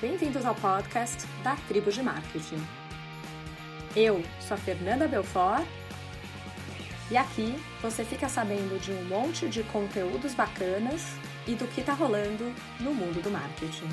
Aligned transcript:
Bem-vindos 0.00 0.46
ao 0.46 0.54
podcast 0.54 1.26
da 1.42 1.56
Tribo 1.66 1.90
de 1.90 2.00
Marketing. 2.00 2.64
Eu 3.96 4.22
sou 4.40 4.54
a 4.54 4.56
Fernanda 4.56 5.08
Belfort 5.08 5.66
e 7.10 7.16
aqui 7.16 7.56
você 7.82 8.04
fica 8.04 8.28
sabendo 8.28 8.80
de 8.80 8.92
um 8.92 9.04
monte 9.06 9.48
de 9.48 9.64
conteúdos 9.64 10.34
bacanas 10.34 11.02
e 11.48 11.56
do 11.56 11.66
que 11.66 11.80
está 11.80 11.94
rolando 11.94 12.44
no 12.78 12.94
mundo 12.94 13.20
do 13.20 13.28
marketing. 13.28 13.88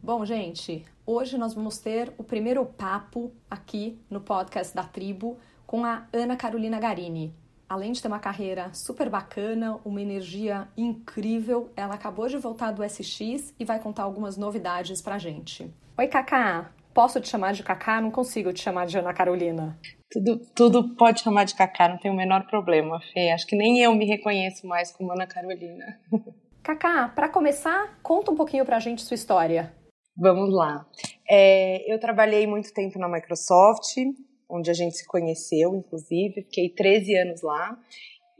Bom, 0.00 0.24
gente, 0.24 0.86
hoje 1.04 1.36
nós 1.36 1.52
vamos 1.52 1.78
ter 1.78 2.14
o 2.16 2.22
primeiro 2.22 2.64
papo 2.64 3.32
aqui 3.50 4.00
no 4.08 4.20
podcast 4.20 4.72
da 4.72 4.84
Tribo 4.84 5.36
com 5.66 5.84
a 5.84 6.06
Ana 6.12 6.36
Carolina 6.36 6.78
Garini, 6.78 7.34
além 7.68 7.92
de 7.92 8.00
ter 8.00 8.08
uma 8.08 8.18
carreira 8.18 8.72
super 8.72 9.10
bacana, 9.10 9.78
uma 9.84 10.00
energia 10.00 10.66
incrível, 10.76 11.70
ela 11.76 11.94
acabou 11.94 12.26
de 12.26 12.38
voltar 12.38 12.72
do 12.72 12.82
SX 12.82 13.54
e 13.58 13.64
vai 13.64 13.78
contar 13.78 14.04
algumas 14.04 14.36
novidades 14.36 15.02
pra 15.02 15.18
gente. 15.18 15.70
Oi, 15.98 16.06
Cacá! 16.08 16.72
Posso 16.94 17.20
te 17.20 17.28
chamar 17.28 17.52
de 17.52 17.62
Cacá? 17.62 18.00
Não 18.00 18.10
consigo 18.10 18.52
te 18.52 18.60
chamar 18.62 18.86
de 18.86 18.98
Ana 18.98 19.12
Carolina. 19.12 19.78
Tudo, 20.10 20.40
tudo 20.54 20.96
pode 20.96 21.20
chamar 21.20 21.44
de 21.44 21.54
Cacá, 21.54 21.88
não 21.88 21.98
tem 21.98 22.10
o 22.10 22.16
menor 22.16 22.46
problema, 22.46 22.98
Fê. 23.12 23.30
Acho 23.30 23.46
que 23.46 23.54
nem 23.54 23.78
eu 23.80 23.94
me 23.94 24.06
reconheço 24.06 24.66
mais 24.66 24.90
como 24.90 25.12
Ana 25.12 25.26
Carolina. 25.26 26.00
Cacá, 26.62 27.08
para 27.08 27.28
começar, 27.28 27.98
conta 28.02 28.30
um 28.30 28.36
pouquinho 28.36 28.64
pra 28.64 28.80
gente 28.80 29.02
sua 29.02 29.14
história. 29.14 29.72
Vamos 30.16 30.52
lá. 30.52 30.84
É, 31.30 31.92
eu 31.92 32.00
trabalhei 32.00 32.46
muito 32.46 32.72
tempo 32.72 32.98
na 32.98 33.08
Microsoft, 33.08 33.94
onde 34.48 34.70
a 34.70 34.74
gente 34.74 34.96
se 34.96 35.06
conheceu, 35.06 35.74
inclusive. 35.74 36.42
Fiquei 36.42 36.68
13 36.70 37.16
anos 37.16 37.42
lá. 37.42 37.78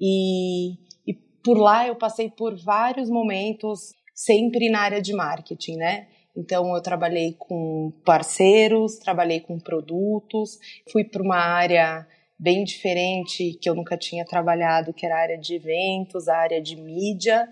E, 0.00 0.74
e 1.06 1.14
por 1.44 1.58
lá 1.58 1.86
eu 1.86 1.96
passei 1.96 2.30
por 2.30 2.56
vários 2.56 3.10
momentos, 3.10 3.92
sempre 4.14 4.70
na 4.70 4.80
área 4.80 5.02
de 5.02 5.12
marketing, 5.12 5.76
né? 5.76 6.08
Então 6.36 6.74
eu 6.74 6.80
trabalhei 6.80 7.34
com 7.36 7.92
parceiros, 8.04 8.96
trabalhei 8.96 9.40
com 9.40 9.58
produtos, 9.58 10.58
fui 10.90 11.04
para 11.04 11.22
uma 11.22 11.38
área 11.38 12.06
bem 12.38 12.62
diferente 12.62 13.58
que 13.60 13.68
eu 13.68 13.74
nunca 13.74 13.96
tinha 13.96 14.24
trabalhado, 14.24 14.94
que 14.94 15.04
era 15.04 15.16
a 15.16 15.22
área 15.22 15.38
de 15.38 15.56
eventos, 15.56 16.28
a 16.28 16.36
área 16.36 16.62
de 16.62 16.76
mídia, 16.76 17.48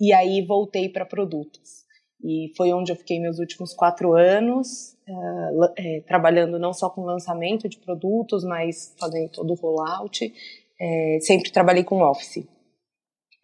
e 0.00 0.12
aí 0.12 0.44
voltei 0.44 0.88
para 0.88 1.06
produtos. 1.06 1.84
E 2.22 2.52
foi 2.56 2.72
onde 2.72 2.90
eu 2.90 2.96
fiquei 2.96 3.20
meus 3.20 3.38
últimos 3.38 3.72
quatro 3.72 4.14
anos, 4.14 4.95
uh, 5.08 5.72
é, 5.76 6.00
trabalhando 6.06 6.58
não 6.58 6.72
só 6.72 6.90
com 6.90 7.02
lançamento 7.02 7.68
de 7.68 7.78
produtos, 7.78 8.44
mas 8.44 8.94
fazendo 8.98 9.30
todo 9.30 9.52
o 9.52 9.56
rollout. 9.56 10.32
É, 10.78 11.18
sempre 11.20 11.50
trabalhei 11.50 11.84
com 11.84 12.02
Office. 12.02 12.44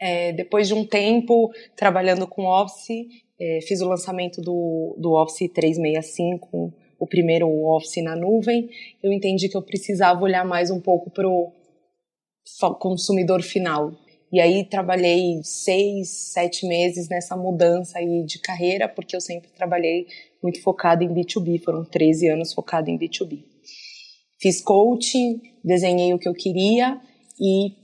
É, 0.01 0.33
depois 0.33 0.69
de 0.69 0.75
um 0.75 0.85
tempo 0.85 1.53
trabalhando 1.77 2.27
com 2.27 2.45
Office, 2.45 3.07
fiz 3.67 3.81
o 3.81 3.89
lançamento 3.89 4.41
do, 4.41 4.97
do 4.99 5.13
Office 5.13 5.51
365, 5.53 6.73
o 6.99 7.07
primeiro 7.07 7.49
Office 7.67 8.03
na 8.03 8.15
nuvem. 8.15 8.69
Eu 9.03 9.13
entendi 9.13 9.49
que 9.49 9.57
eu 9.57 9.63
precisava 9.63 10.23
olhar 10.23 10.45
mais 10.45 10.71
um 10.71 10.81
pouco 10.81 11.11
para 11.11 11.29
o 11.29 11.53
consumidor 12.79 13.43
final, 13.43 13.93
e 14.33 14.41
aí 14.41 14.65
trabalhei 14.65 15.43
seis, 15.45 16.09
sete 16.09 16.67
meses 16.67 17.07
nessa 17.07 17.37
mudança 17.37 17.99
aí 17.99 18.25
de 18.25 18.39
carreira, 18.39 18.89
porque 18.89 19.15
eu 19.15 19.21
sempre 19.21 19.51
trabalhei 19.51 20.07
muito 20.43 20.61
focado 20.63 21.05
em 21.05 21.15
B2B, 21.15 21.63
foram 21.63 21.85
13 21.85 22.29
anos 22.29 22.53
focado 22.53 22.91
em 22.91 22.99
B2B. 22.99 23.45
Fiz 24.41 24.61
coaching, 24.61 25.41
desenhei 25.65 26.13
o 26.13 26.19
que 26.19 26.29
eu 26.29 26.35
queria 26.35 27.01
e 27.41 27.77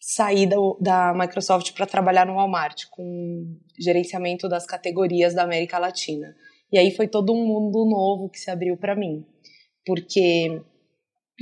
saí 0.00 0.46
da, 0.46 0.56
da 0.80 1.14
Microsoft 1.14 1.72
para 1.72 1.86
trabalhar 1.86 2.26
no 2.26 2.34
Walmart, 2.34 2.84
com 2.90 3.58
gerenciamento 3.78 4.48
das 4.48 4.64
categorias 4.64 5.34
da 5.34 5.42
América 5.42 5.78
Latina. 5.78 6.34
E 6.72 6.78
aí 6.78 6.94
foi 6.94 7.08
todo 7.08 7.32
um 7.32 7.44
mundo 7.44 7.84
novo 7.84 8.30
que 8.30 8.38
se 8.38 8.50
abriu 8.50 8.76
para 8.76 8.94
mim, 8.94 9.26
porque 9.84 10.62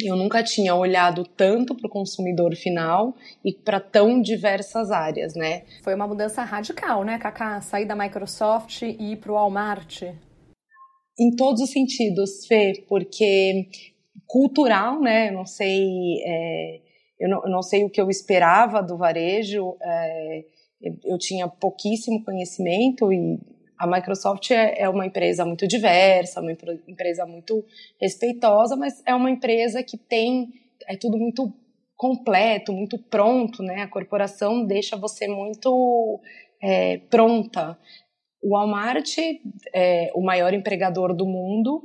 eu 0.03 0.16
nunca 0.16 0.42
tinha 0.42 0.75
olhado 0.75 1.25
tanto 1.25 1.75
para 1.75 1.87
o 1.87 1.91
consumidor 1.91 2.54
final 2.54 3.14
e 3.44 3.53
para 3.53 3.81
tão 3.81 4.22
diversas 4.22 4.91
áreas, 4.91 5.34
né? 5.34 5.64
Foi 5.82 5.94
uma 5.94 6.06
mudança 6.06 6.42
radical, 6.42 7.04
né, 7.04 7.19
Kaká? 7.19 7.60
Sair 7.60 7.84
da 7.84 7.97
Microsoft 7.97 8.82
e 8.82 9.12
ir 9.12 9.16
para 9.16 9.32
o 9.32 9.34
Walmart 9.34 10.04
em 11.18 11.34
todos 11.34 11.60
os 11.60 11.70
sentidos, 11.70 12.46
Fê, 12.46 12.84
porque 12.88 13.68
cultural, 14.26 15.00
né? 15.00 15.28
Eu 15.28 15.32
não 15.32 15.46
sei, 15.46 16.22
é, 16.24 16.80
eu, 17.18 17.28
não, 17.28 17.42
eu, 17.44 17.50
não, 17.50 17.62
sei 17.62 17.84
o 17.84 17.90
que 17.90 18.00
eu 18.00 18.08
esperava 18.08 18.82
do 18.82 18.96
varejo. 18.96 19.76
É, 19.82 20.44
eu, 20.80 20.96
eu, 21.04 21.18
tinha 21.18 21.48
pouquíssimo 21.48 22.22
conhecimento 22.24 23.12
e 23.12 23.38
a 23.76 23.86
Microsoft 23.86 24.50
é, 24.50 24.82
é 24.82 24.88
uma 24.88 25.06
empresa 25.06 25.44
muito 25.44 25.66
diversa, 25.66 26.40
uma 26.40 26.52
empresa 26.52 27.26
muito 27.26 27.64
respeitosa, 28.00 28.76
mas 28.76 29.02
é 29.06 29.14
uma 29.14 29.30
empresa 29.30 29.82
que 29.82 29.96
tem 29.96 30.52
é 30.86 30.96
tudo 30.96 31.18
muito 31.18 31.52
completo, 31.96 32.72
muito 32.72 32.96
pronto, 32.96 33.62
né? 33.62 33.82
A 33.82 33.88
corporação 33.88 34.64
deixa 34.64 34.96
você 34.96 35.26
muito 35.26 36.20
é, 36.62 36.98
pronta 37.10 37.76
o 38.43 38.50
Walmart 38.50 39.16
é 39.75 40.10
o 40.15 40.22
maior 40.22 40.54
empregador 40.54 41.15
do 41.15 41.26
mundo, 41.26 41.82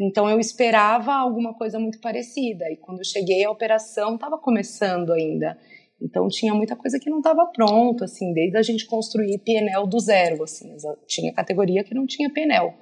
então 0.00 0.28
eu 0.28 0.40
esperava 0.40 1.12
alguma 1.12 1.54
coisa 1.54 1.78
muito 1.78 2.00
parecida. 2.00 2.70
E 2.70 2.76
quando 2.76 2.98
eu 2.98 3.04
cheguei, 3.04 3.44
a 3.44 3.50
operação 3.50 4.14
estava 4.14 4.38
começando 4.38 5.12
ainda. 5.12 5.56
Então 6.00 6.28
tinha 6.28 6.54
muita 6.54 6.76
coisa 6.76 6.98
que 6.98 7.08
não 7.08 7.18
estava 7.18 7.46
pronta, 7.46 8.04
assim, 8.04 8.32
desde 8.32 8.56
a 8.58 8.62
gente 8.62 8.86
construir 8.86 9.38
PNL 9.38 9.86
do 9.88 9.98
zero, 9.98 10.42
assim, 10.42 10.76
tinha 11.06 11.32
categoria 11.32 11.84
que 11.84 11.94
não 11.94 12.06
tinha 12.06 12.30
PNL. 12.30 12.74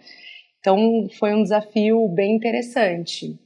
Então 0.59 1.09
foi 1.19 1.35
um 1.35 1.43
desafio 1.43 2.09
bem 2.09 2.35
interessante. 2.35 3.39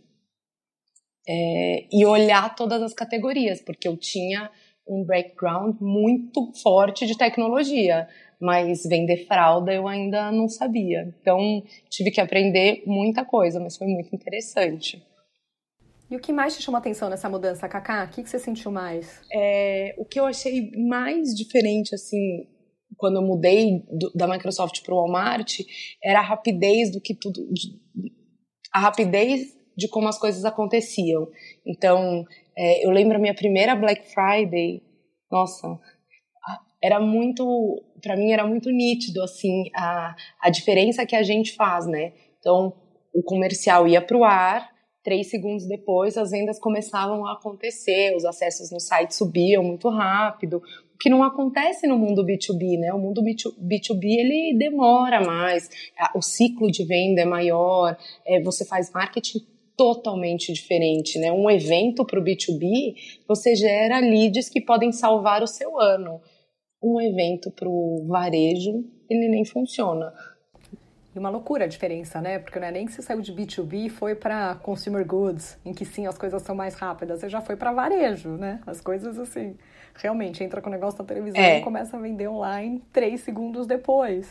É, 1.29 1.87
e 1.91 2.07
olhar 2.07 2.55
todas 2.55 2.81
as 2.81 2.95
categorias, 2.95 3.61
porque 3.61 3.89
eu 3.89 3.97
tinha 3.97 4.49
um 4.87 5.05
background 5.05 5.77
muito 5.81 6.53
forte 6.63 7.05
de 7.05 7.19
tecnologia 7.19 8.09
mas 8.41 8.83
vender 8.85 9.27
fralda 9.27 9.73
eu 9.73 9.89
ainda 9.89 10.31
não 10.31 10.49
sabia. 10.49 11.15
Então 11.21 11.63
tive 11.89 12.11
que 12.11 12.21
aprender 12.21 12.83
muita 12.87 13.25
coisa, 13.25 13.61
mas 13.61 13.77
foi 13.77 13.87
muito 13.87 14.15
interessante. 14.15 15.03
E 16.11 16.17
o 16.17 16.21
que 16.21 16.33
mais 16.33 16.57
te 16.57 16.63
chamou 16.63 16.79
atenção 16.79 17.11
nessa 17.11 17.29
mudança, 17.29 17.69
Kaká? 17.69 18.05
O 18.05 18.09
que, 18.09 18.25
você 18.25 18.39
sentiu 18.39 18.71
mais? 18.71 19.21
É, 19.33 19.95
o 19.99 20.05
que 20.05 20.21
eu 20.21 20.27
achei 20.27 20.71
mais 20.77 21.35
diferente, 21.35 21.95
assim, 21.95 22.47
quando 22.97 23.17
eu 23.17 23.23
mudei 23.23 23.83
do, 23.91 24.13
da 24.15 24.29
Microsoft 24.29 24.83
para 24.85 24.95
o 24.95 24.99
Walmart, 24.99 25.61
era 26.03 26.21
a 26.21 26.23
rapidez 26.23 26.93
do 26.93 27.01
que 27.01 27.13
tudo. 27.13 27.53
De, 27.53 27.73
a 28.73 28.79
rapidez 28.79 29.57
de 29.77 29.89
como 29.89 30.09
as 30.09 30.19
coisas 30.19 30.45
aconteciam. 30.45 31.29
Então, 31.67 32.25
é, 32.57 32.87
eu 32.87 32.91
lembro 32.91 33.17
a 33.17 33.21
minha 33.21 33.35
primeira 33.35 33.75
Black 33.75 34.09
Friday, 34.13 34.83
nossa, 35.31 35.79
era 36.87 37.01
muito, 37.01 37.83
para 38.01 38.17
mim 38.17 38.31
era 38.31 38.47
muito 38.47 38.71
nítido 38.71 39.21
assim 39.21 39.65
a, 39.75 40.15
a 40.41 40.49
diferença 40.49 41.05
que 41.05 41.17
a 41.17 41.23
gente 41.25 41.53
faz, 41.53 41.85
né? 41.85 42.13
Então 42.39 42.73
o 43.13 43.23
comercial 43.25 43.89
ia 43.89 44.01
para 44.01 44.17
o 44.17 44.23
ar, 44.23 44.71
três 45.03 45.29
segundos 45.29 45.67
depois 45.67 46.17
as 46.17 46.31
vendas 46.31 46.61
começavam 46.61 47.27
a 47.27 47.33
acontecer, 47.33 48.15
os 48.15 48.25
acessos 48.25 48.71
no 48.71 48.79
site 48.79 49.17
subiam 49.17 49.65
muito 49.65 49.89
rápido, 49.89 50.63
o 50.95 50.99
que 50.99 51.11
não 51.11 51.25
acontece 51.25 51.89
no 51.89 51.99
mundo 51.99 52.25
B2B, 52.25 52.79
né? 52.79 52.93
O 52.93 53.01
mundo 53.01 53.21
B2B 53.21 54.05
ele 54.05 54.57
demora 54.57 55.21
mais, 55.21 55.69
o 56.15 56.23
ciclo 56.23 56.71
de 56.71 56.85
venda 56.85 57.23
é 57.23 57.25
maior, 57.25 57.99
é, 58.25 58.41
você 58.41 58.65
faz 58.65 58.93
marketing 58.93 59.41
totalmente 59.77 60.53
diferente, 60.53 61.19
né? 61.19 61.33
Um 61.33 61.51
evento 61.51 62.05
para 62.05 62.21
o 62.21 62.23
B2B, 62.23 62.95
você 63.27 63.57
gera 63.57 63.99
leads 63.99 64.49
que 64.49 64.61
podem 64.61 64.93
salvar 64.93 65.43
o 65.43 65.49
seu 65.49 65.81
ano 65.81 66.21
um 66.83 67.01
evento 67.01 67.51
para 67.51 67.69
o 67.69 68.07
varejo, 68.09 68.85
ele 69.09 69.29
nem 69.29 69.45
funciona. 69.45 70.13
E 71.15 71.19
uma 71.19 71.31
loucura 71.31 71.65
a 71.65 71.67
diferença, 71.67 72.21
né? 72.21 72.39
Porque 72.39 72.61
não 72.61 72.67
é 72.67 72.71
nem 72.71 72.85
que 72.85 72.93
você 72.93 73.01
saiu 73.01 73.23
de 73.23 73.33
B2B 73.33 73.87
e 73.87 73.89
foi 73.89 74.15
para 74.15 74.55
consumer 74.57 75.07
goods, 75.07 75.59
em 75.65 75.73
que 75.73 75.85
sim 75.85 76.07
as 76.07 76.19
coisas 76.19 76.43
são 76.43 76.55
mais 76.55 76.75
rápidas. 76.75 77.21
Você 77.21 77.29
já 77.31 77.41
foi 77.41 77.57
para 77.57 77.73
varejo, 77.73 78.37
né? 78.37 78.61
As 78.67 78.83
coisas 78.83 79.19
assim, 79.19 79.57
realmente 79.95 80.45
entra 80.45 80.61
com 80.61 80.69
o 80.69 80.73
negócio 80.73 80.99
na 80.99 81.07
televisão 81.07 81.41
é. 81.41 81.59
e 81.59 81.63
começa 81.63 81.97
a 81.97 82.01
vender 82.01 82.29
online 82.29 82.83
três 82.93 83.23
segundos 83.23 83.67
depois. 83.67 84.31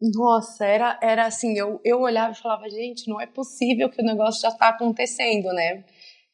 Nossa, 0.00 0.64
era, 0.64 0.98
era 1.02 1.26
assim, 1.26 1.58
eu, 1.58 1.80
eu 1.84 2.00
olhava 2.00 2.32
e 2.32 2.40
falava, 2.40 2.68
gente, 2.68 3.08
não 3.08 3.20
é 3.20 3.26
possível 3.26 3.88
que 3.88 4.02
o 4.02 4.04
negócio 4.04 4.40
já 4.40 4.48
está 4.48 4.68
acontecendo, 4.68 5.52
né? 5.52 5.84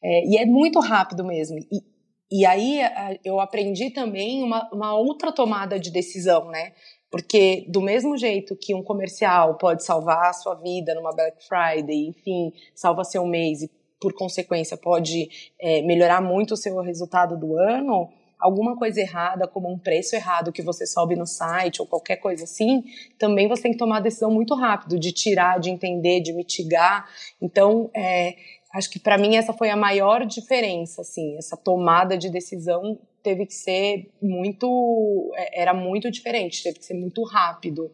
É, 0.03 0.27
e 0.27 0.37
é 0.37 0.45
muito 0.45 0.79
rápido 0.79 1.23
mesmo. 1.23 1.57
E, 1.57 1.81
e 2.31 2.45
aí 2.45 2.79
eu 3.23 3.39
aprendi 3.39 3.89
também 3.89 4.43
uma, 4.43 4.69
uma 4.71 4.95
outra 4.95 5.31
tomada 5.31 5.79
de 5.79 5.91
decisão, 5.91 6.49
né? 6.49 6.73
Porque 7.11 7.65
do 7.67 7.81
mesmo 7.81 8.15
jeito 8.17 8.55
que 8.55 8.75
um 8.75 8.83
comercial 8.83 9.55
pode 9.57 9.83
salvar 9.83 10.29
a 10.29 10.33
sua 10.33 10.53
vida 10.55 10.93
numa 10.93 11.11
Black 11.11 11.43
Friday, 11.47 12.07
enfim, 12.07 12.53
salva 12.75 13.03
seu 13.03 13.25
mês 13.25 13.63
e 13.63 13.71
por 13.99 14.13
consequência, 14.13 14.77
pode 14.77 15.27
é, 15.59 15.81
melhorar 15.81 16.21
muito 16.21 16.53
o 16.53 16.57
seu 16.57 16.79
resultado 16.81 17.37
do 17.37 17.57
ano, 17.57 18.09
alguma 18.39 18.77
coisa 18.77 19.01
errada, 19.01 19.45
como 19.45 19.69
um 19.69 19.77
preço 19.77 20.15
errado 20.15 20.53
que 20.53 20.61
você 20.61 20.87
sobe 20.87 21.15
no 21.15 21.27
site 21.27 21.81
ou 21.81 21.87
qualquer 21.87 22.15
coisa 22.15 22.45
assim, 22.45 22.85
também 23.17 23.47
você 23.47 23.63
tem 23.63 23.71
que 23.73 23.77
tomar 23.77 23.97
a 23.97 24.01
decisão 24.01 24.31
muito 24.31 24.55
rápido 24.55 24.97
de 24.97 25.11
tirar, 25.11 25.59
de 25.59 25.69
entender, 25.69 26.21
de 26.21 26.31
mitigar. 26.31 27.09
Então, 27.41 27.89
é, 27.93 28.35
acho 28.73 28.89
que 28.89 28.99
para 28.99 29.17
mim 29.17 29.35
essa 29.35 29.53
foi 29.53 29.69
a 29.69 29.75
maior 29.75 30.25
diferença, 30.25 31.01
assim, 31.01 31.37
essa 31.37 31.57
tomada 31.57 32.17
de 32.17 32.29
decisão 32.29 32.99
teve 33.23 33.45
que 33.45 33.53
ser 33.53 34.11
muito, 34.21 35.31
é, 35.35 35.61
era 35.61 35.73
muito 35.73 36.09
diferente, 36.09 36.63
teve 36.63 36.79
que 36.79 36.85
ser 36.85 36.93
muito 36.93 37.23
rápido, 37.23 37.91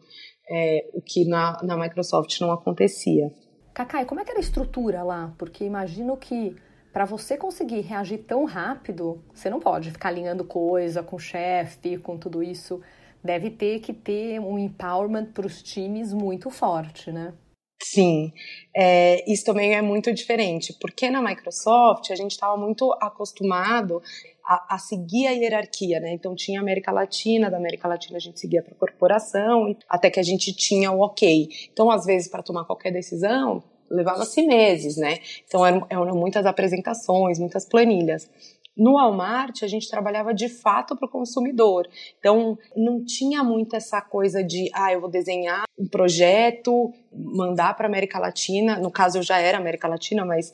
é, 0.48 0.88
o 0.92 1.00
que 1.00 1.24
na, 1.24 1.60
na 1.62 1.76
Microsoft 1.76 2.40
não 2.40 2.52
acontecia. 2.52 3.32
Cacai, 3.74 4.04
como 4.06 4.20
é 4.20 4.24
que 4.24 4.30
era 4.30 4.38
a 4.38 4.42
estrutura 4.42 5.02
lá? 5.02 5.34
Porque 5.36 5.64
imagino 5.64 6.16
que 6.16 6.56
para 6.92 7.04
você 7.04 7.36
conseguir 7.36 7.80
reagir 7.80 8.18
tão 8.18 8.46
rápido, 8.46 9.22
você 9.34 9.50
não 9.50 9.60
pode 9.60 9.90
ficar 9.90 10.08
alinhando 10.08 10.44
coisa 10.44 11.02
com 11.02 11.16
o 11.16 11.18
chefe, 11.18 11.98
com 11.98 12.16
tudo 12.16 12.42
isso. 12.42 12.80
Deve 13.22 13.50
ter 13.50 13.80
que 13.80 13.92
ter 13.92 14.40
um 14.40 14.58
empowerment 14.58 15.26
para 15.26 15.46
os 15.46 15.62
times 15.62 16.14
muito 16.14 16.48
forte, 16.48 17.12
né? 17.12 17.34
Sim, 17.82 18.32
é, 18.74 19.30
isso 19.30 19.44
também 19.44 19.74
é 19.74 19.82
muito 19.82 20.12
diferente, 20.12 20.74
porque 20.80 21.10
na 21.10 21.20
Microsoft 21.20 22.10
a 22.10 22.14
gente 22.14 22.30
estava 22.30 22.56
muito 22.56 22.90
acostumado 23.00 24.02
a, 24.46 24.76
a, 24.76 24.78
seguir 24.78 25.26
a 25.26 25.32
hierarquia, 25.32 26.00
né? 26.00 26.12
Então 26.12 26.34
tinha 26.34 26.60
América 26.60 26.90
Latina, 26.90 27.50
da 27.50 27.58
América 27.58 27.86
Latina 27.86 28.16
a 28.16 28.20
gente 28.20 28.40
seguia 28.40 28.62
para 28.62 28.72
a 28.72 28.78
corporação, 28.78 29.76
até 29.88 30.10
que 30.10 30.20
a 30.20 30.22
gente 30.22 30.54
tinha 30.54 30.90
o 30.90 31.00
ok. 31.00 31.48
Então, 31.72 31.90
às 31.90 32.06
vezes, 32.06 32.28
para 32.28 32.42
tomar 32.42 32.64
qualquer 32.64 32.92
decisão, 32.92 33.62
levava-se 33.90 34.42
meses, 34.42 34.96
né? 34.96 35.18
Então 35.46 35.64
eram, 35.66 35.86
eram 35.90 36.16
muitas 36.16 36.46
apresentações, 36.46 37.38
muitas 37.38 37.64
planilhas. 37.64 38.30
No 38.76 38.92
Walmart, 38.92 39.62
a 39.62 39.66
gente 39.66 39.88
trabalhava 39.88 40.34
de 40.34 40.50
fato 40.50 40.94
para 40.94 41.06
o 41.06 41.10
consumidor. 41.10 41.88
Então, 42.18 42.58
não 42.76 43.02
tinha 43.02 43.42
muito 43.42 43.74
essa 43.74 44.02
coisa 44.02 44.44
de, 44.44 44.68
ah, 44.74 44.92
eu 44.92 45.00
vou 45.00 45.08
desenhar 45.08 45.64
um 45.78 45.88
projeto, 45.88 46.92
mandar 47.18 47.74
para 47.74 47.86
América 47.86 48.18
Latina. 48.18 48.78
No 48.78 48.90
caso, 48.90 49.18
eu 49.18 49.22
já 49.22 49.38
era 49.38 49.58
América 49.58 49.88
Latina, 49.88 50.24
mas 50.24 50.52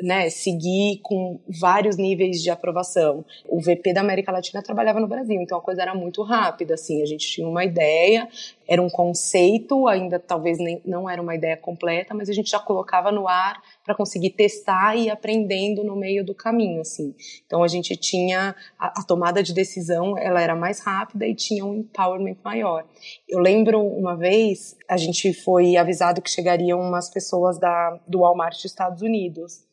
né, 0.00 0.30
seguir 0.30 1.00
com 1.02 1.40
vários 1.60 1.96
níveis 1.96 2.42
de 2.42 2.50
aprovação. 2.50 3.24
O 3.48 3.60
VP 3.60 3.92
da 3.92 4.00
América 4.00 4.30
Latina 4.32 4.62
trabalhava 4.62 5.00
no 5.00 5.08
Brasil, 5.08 5.40
então 5.40 5.58
a 5.58 5.62
coisa 5.62 5.82
era 5.82 5.94
muito 5.94 6.22
rápida. 6.22 6.74
Assim, 6.74 7.02
a 7.02 7.06
gente 7.06 7.26
tinha 7.26 7.48
uma 7.48 7.64
ideia, 7.64 8.28
era 8.68 8.82
um 8.82 8.90
conceito, 8.90 9.86
ainda 9.86 10.18
talvez 10.18 10.58
nem, 10.58 10.80
não 10.84 11.08
era 11.08 11.20
uma 11.20 11.34
ideia 11.34 11.56
completa, 11.56 12.14
mas 12.14 12.28
a 12.28 12.32
gente 12.32 12.50
já 12.50 12.58
colocava 12.58 13.12
no 13.12 13.28
ar 13.28 13.62
para 13.84 13.94
conseguir 13.94 14.30
testar 14.30 14.96
e 14.96 15.06
ir 15.06 15.10
aprendendo 15.10 15.84
no 15.84 15.96
meio 15.96 16.24
do 16.24 16.34
caminho, 16.34 16.80
assim. 16.80 17.14
Então 17.46 17.62
a 17.62 17.68
gente 17.68 17.96
tinha 17.96 18.54
a, 18.78 19.00
a, 19.00 19.04
tomada 19.04 19.42
de 19.42 19.54
decisão, 19.54 20.18
ela 20.18 20.40
era 20.40 20.54
mais 20.54 20.80
rápida 20.80 21.26
e 21.26 21.34
tinha 21.34 21.64
um 21.64 21.74
empowerment 21.74 22.36
maior. 22.44 22.84
Eu 23.28 23.38
lembro 23.38 23.80
uma 23.80 24.16
vez 24.16 24.76
a 24.88 24.96
gente 24.96 25.32
foi 25.32 25.76
avisado 25.76 26.22
que 26.22 26.30
chegariam 26.30 26.80
umas 26.80 27.10
pessoas 27.10 27.58
da 27.58 27.98
do 28.06 28.20
Walmart 28.20 28.54
dos 28.54 28.64
Estados 28.64 29.02
Unidos. 29.02 29.64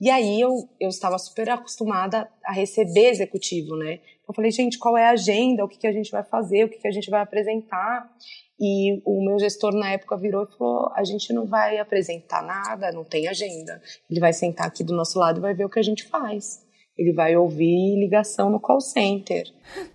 E 0.00 0.10
aí 0.10 0.40
eu, 0.40 0.68
eu 0.80 0.88
estava 0.88 1.18
super 1.18 1.48
acostumada 1.48 2.28
a 2.44 2.52
receber 2.52 3.08
executivo, 3.08 3.76
né? 3.76 4.00
Eu 4.26 4.34
falei, 4.34 4.50
gente, 4.50 4.78
qual 4.78 4.96
é 4.96 5.06
a 5.06 5.10
agenda? 5.10 5.64
O 5.64 5.68
que, 5.68 5.78
que 5.78 5.86
a 5.86 5.92
gente 5.92 6.10
vai 6.10 6.22
fazer? 6.22 6.64
O 6.64 6.68
que, 6.68 6.78
que 6.78 6.88
a 6.88 6.90
gente 6.90 7.10
vai 7.10 7.20
apresentar? 7.20 8.10
E 8.58 9.00
o 9.04 9.24
meu 9.24 9.38
gestor 9.38 9.72
na 9.72 9.90
época 9.90 10.16
virou 10.16 10.44
e 10.44 10.56
falou: 10.56 10.90
a 10.94 11.04
gente 11.04 11.32
não 11.32 11.46
vai 11.46 11.78
apresentar 11.78 12.42
nada, 12.42 12.92
não 12.92 13.04
tem 13.04 13.28
agenda. 13.28 13.80
Ele 14.10 14.20
vai 14.20 14.32
sentar 14.32 14.66
aqui 14.66 14.82
do 14.82 14.94
nosso 14.94 15.18
lado 15.18 15.38
e 15.38 15.42
vai 15.42 15.54
ver 15.54 15.64
o 15.64 15.70
que 15.70 15.78
a 15.78 15.82
gente 15.82 16.04
faz. 16.04 16.63
Ele 16.96 17.12
vai 17.12 17.36
ouvir 17.36 17.98
ligação 17.98 18.48
no 18.48 18.60
call 18.60 18.80
center. 18.80 19.44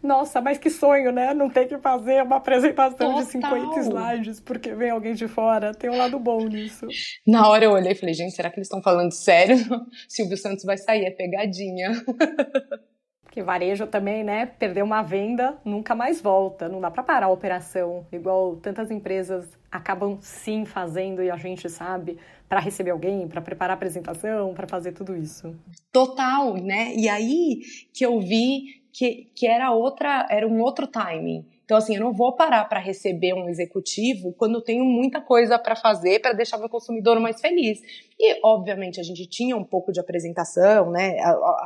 Nossa, 0.04 0.42
mas 0.42 0.58
que 0.58 0.70
sonho, 0.70 1.12
né? 1.12 1.34
Não 1.34 1.50
ter 1.50 1.66
que 1.66 1.78
fazer 1.78 2.24
uma 2.24 2.36
apresentação 2.38 2.98
Total. 2.98 3.24
de 3.24 3.32
50 3.32 3.80
slides 3.80 4.40
porque 4.42 4.74
vem 4.74 4.90
alguém 4.90 5.14
de 5.14 5.28
fora. 5.28 5.74
Tem 5.74 5.90
um 5.90 5.98
lado 5.98 6.20
bom 6.20 6.46
nisso. 6.46 6.88
Na 7.26 7.48
hora 7.48 7.64
eu 7.64 7.72
olhei 7.72 7.94
e 7.94 7.96
falei, 7.96 8.14
gente, 8.14 8.36
será 8.36 8.50
que 8.50 8.58
eles 8.58 8.68
estão 8.68 8.82
falando 8.82 9.12
sério? 9.14 9.58
Silvio 10.10 10.38
Santos 10.38 10.66
vai 10.66 10.78
sair, 10.78 11.06
é 11.06 11.12
pegadinha. 11.12 11.92
Porque 13.24 13.44
varejo 13.44 13.86
também, 13.86 14.24
né? 14.24 14.48
Perder 14.48 14.82
uma 14.82 15.04
venda 15.04 15.56
nunca 15.64 15.94
mais 15.94 16.20
volta. 16.20 16.68
Não 16.68 16.82
dá 16.82 16.90
para 16.90 17.04
parar 17.04 17.28
a 17.28 17.30
operação, 17.30 18.06
igual 18.12 18.56
tantas 18.56 18.90
empresas 18.90 19.48
acabam 19.72 20.18
sim 20.20 20.66
fazendo 20.66 21.22
e 21.22 21.30
a 21.30 21.38
gente 21.38 21.70
sabe 21.70 22.18
para 22.50 22.60
receber 22.60 22.90
alguém, 22.90 23.28
para 23.28 23.42
preparar 23.42 23.72
a 23.72 23.76
apresentação, 23.76 24.56
para 24.56 24.68
fazer 24.68 24.92
tudo 24.92 25.16
isso. 25.16 25.56
Total, 25.92 26.56
né? 26.56 26.96
E 26.96 27.08
aí 27.08 27.62
que 27.94 28.04
eu 28.04 28.20
vi 28.20 28.82
que, 28.92 29.32
que 29.36 29.48
era 29.48 29.72
outra, 29.72 30.26
era 30.30 30.48
um 30.48 30.60
outro 30.60 30.88
timing. 30.88 31.46
Então, 31.64 31.78
assim, 31.78 31.96
eu 31.96 32.02
não 32.02 32.12
vou 32.12 32.36
parar 32.36 32.66
para 32.66 32.80
receber 32.80 33.36
um 33.36 33.48
executivo 33.48 34.34
quando 34.34 34.56
eu 34.56 34.62
tenho 34.62 34.84
muita 34.84 35.22
coisa 35.22 35.60
para 35.60 35.76
fazer 35.76 36.20
para 36.20 36.34
deixar 36.34 36.58
meu 36.58 36.68
consumidor 36.68 37.20
mais 37.20 37.40
feliz. 37.40 37.80
E, 38.20 38.40
obviamente, 38.44 39.00
a 39.00 39.04
gente 39.04 39.28
tinha 39.28 39.56
um 39.56 39.64
pouco 39.64 39.92
de 39.92 40.00
apresentação, 40.00 40.90
né? 40.90 41.20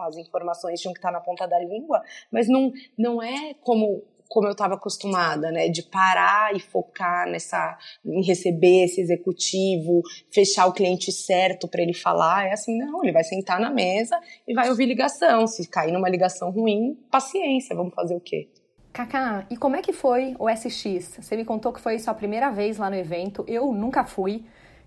As 0.05 0.17
informações 0.17 0.81
tinham 0.81 0.91
que 0.91 0.99
estar 0.99 1.09
na 1.09 1.21
ponta 1.21 1.47
da 1.47 1.57
língua, 1.57 2.03
mas 2.29 2.49
não, 2.49 2.73
não 2.97 3.23
é 3.23 3.53
como 3.61 4.03
como 4.33 4.47
eu 4.47 4.53
estava 4.53 4.73
acostumada, 4.73 5.51
né, 5.51 5.69
de 5.69 5.83
parar 5.83 6.55
e 6.55 6.59
focar 6.59 7.29
nessa, 7.29 7.77
em 8.03 8.25
receber 8.25 8.85
esse 8.85 8.99
executivo, 8.99 10.01
fechar 10.33 10.65
o 10.65 10.73
cliente 10.73 11.11
certo 11.11 11.67
para 11.67 11.83
ele 11.83 11.93
falar, 11.93 12.47
é 12.47 12.53
assim, 12.53 12.75
não, 12.75 13.03
ele 13.03 13.13
vai 13.13 13.23
sentar 13.23 13.59
na 13.59 13.69
mesa 13.69 14.19
e 14.47 14.55
vai 14.55 14.69
ouvir 14.69 14.87
ligação, 14.87 15.45
se 15.45 15.69
cair 15.69 15.91
numa 15.91 16.09
ligação 16.09 16.49
ruim, 16.49 16.95
paciência, 17.11 17.75
vamos 17.75 17.93
fazer 17.93 18.15
o 18.15 18.19
quê? 18.19 18.49
Cacá, 18.91 19.45
e 19.51 19.55
como 19.55 19.75
é 19.75 19.83
que 19.83 19.93
foi 19.93 20.35
o 20.39 20.49
SX? 20.49 21.17
Você 21.21 21.37
me 21.37 21.45
contou 21.45 21.71
que 21.71 21.79
foi 21.79 21.99
sua 21.99 22.15
primeira 22.15 22.49
vez 22.49 22.77
lá 22.77 22.89
no 22.89 22.95
evento. 22.95 23.43
Eu 23.47 23.71
nunca 23.71 24.03
fui, 24.03 24.45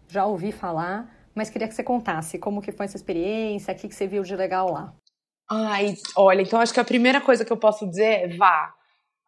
já 0.08 0.26
ouvi 0.26 0.50
falar, 0.50 1.28
mas 1.34 1.50
queria 1.50 1.69
que 1.69 1.75
você 1.75 1.84
contasse 1.84 2.38
como 2.38 2.60
que 2.60 2.72
foi 2.72 2.87
essa 2.87 2.96
experiência, 2.96 3.72
o 3.72 3.76
que, 3.76 3.88
que 3.88 3.94
você 3.94 4.06
viu 4.08 4.22
de 4.22 4.34
legal 4.34 4.72
lá. 4.72 4.93
Ai, 5.48 5.94
olha, 6.16 6.43
então 6.43 6.60
acho 6.60 6.75
que 6.75 6.81
a 6.81 6.84
primeira 6.84 7.20
coisa 7.20 7.44
que 7.44 7.52
eu 7.52 7.56
posso 7.56 7.88
dizer 7.88 8.04
é 8.04 8.37
vá. 8.37 8.76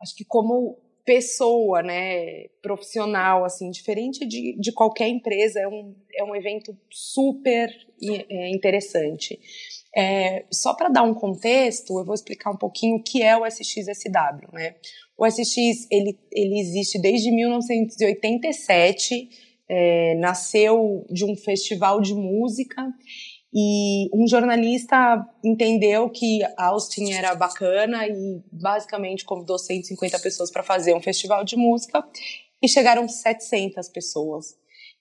Acho 0.01 0.15
que 0.15 0.25
como 0.25 0.79
pessoa, 1.09 1.83
né, 1.83 2.49
profissional, 2.61 3.43
assim, 3.43 3.71
diferente 3.71 4.27
de, 4.27 4.55
de 4.61 4.73
qualquer 4.73 5.09
empresa, 5.09 5.59
é 5.59 5.67
um, 5.67 5.95
é 6.15 6.23
um 6.23 6.37
evento 6.37 6.77
super 6.91 7.75
é, 8.29 8.51
interessante. 8.51 9.41
É, 9.97 10.45
só 10.53 10.75
para 10.75 10.91
dar 10.91 11.03
um 11.03 11.15
contexto, 11.15 11.99
eu 11.99 12.05
vou 12.05 12.15
explicar 12.15 12.51
um 12.51 12.59
pouquinho 12.59 12.97
o 12.97 13.03
que 13.03 13.23
é 13.23 13.35
o 13.35 13.47
SXSW. 13.47 14.53
Né? 14.53 14.75
O 15.17 15.27
SX 15.27 15.87
ele, 15.91 16.19
ele 16.31 16.61
existe 16.61 17.01
desde 17.01 17.31
1987, 17.31 19.31
é, 19.67 20.15
nasceu 20.17 21.07
de 21.11 21.25
um 21.25 21.35
festival 21.35 22.03
de 22.03 22.15
música 22.15 22.87
e 23.53 24.11
um 24.15 24.27
jornalista 24.29 25.27
entendeu 25.43 26.11
que 26.11 26.41
Austin 26.57 27.13
era 27.13 27.35
bacana 27.35 28.07
e 28.07 28.43
basicamente 28.53 29.25
convidou 29.25 29.59
150 29.59 30.19
pessoas 30.19 30.51
para 30.51 30.63
fazer 30.63 30.95
um 30.95 31.01
festival 31.01 31.45
de 31.45 31.57
música 31.57 32.05
e 32.63 32.69
chegaram 32.69 33.09
700 33.09 33.89
pessoas. 33.89 34.55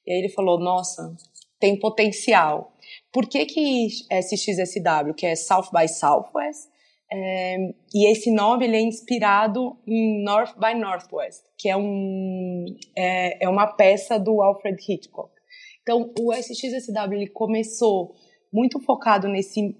E 0.05 0.13
aí 0.13 0.19
ele 0.19 0.29
falou: 0.29 0.59
Nossa, 0.59 1.13
tem 1.59 1.77
potencial. 1.77 2.73
Por 3.11 3.27
que, 3.27 3.45
que 3.45 3.87
SXSW, 4.09 5.13
que 5.15 5.25
é 5.25 5.35
South 5.35 5.69
by 5.73 5.87
Southwest, 5.89 6.69
é, 7.11 7.57
e 7.93 8.09
esse 8.09 8.31
nome 8.31 8.65
ele 8.65 8.77
é 8.77 8.81
inspirado 8.81 9.77
em 9.85 10.23
North 10.23 10.55
by 10.57 10.73
Northwest, 10.77 11.43
que 11.57 11.69
é, 11.69 11.75
um, 11.75 12.65
é, 12.95 13.45
é 13.45 13.49
uma 13.49 13.67
peça 13.67 14.19
do 14.19 14.41
Alfred 14.41 14.77
Hitchcock. 14.87 15.31
Então, 15.81 16.13
o 16.19 16.33
SXSW 16.33 17.13
ele 17.13 17.27
começou 17.27 18.13
muito 18.51 18.79
focado 18.79 19.27
nesse, 19.27 19.75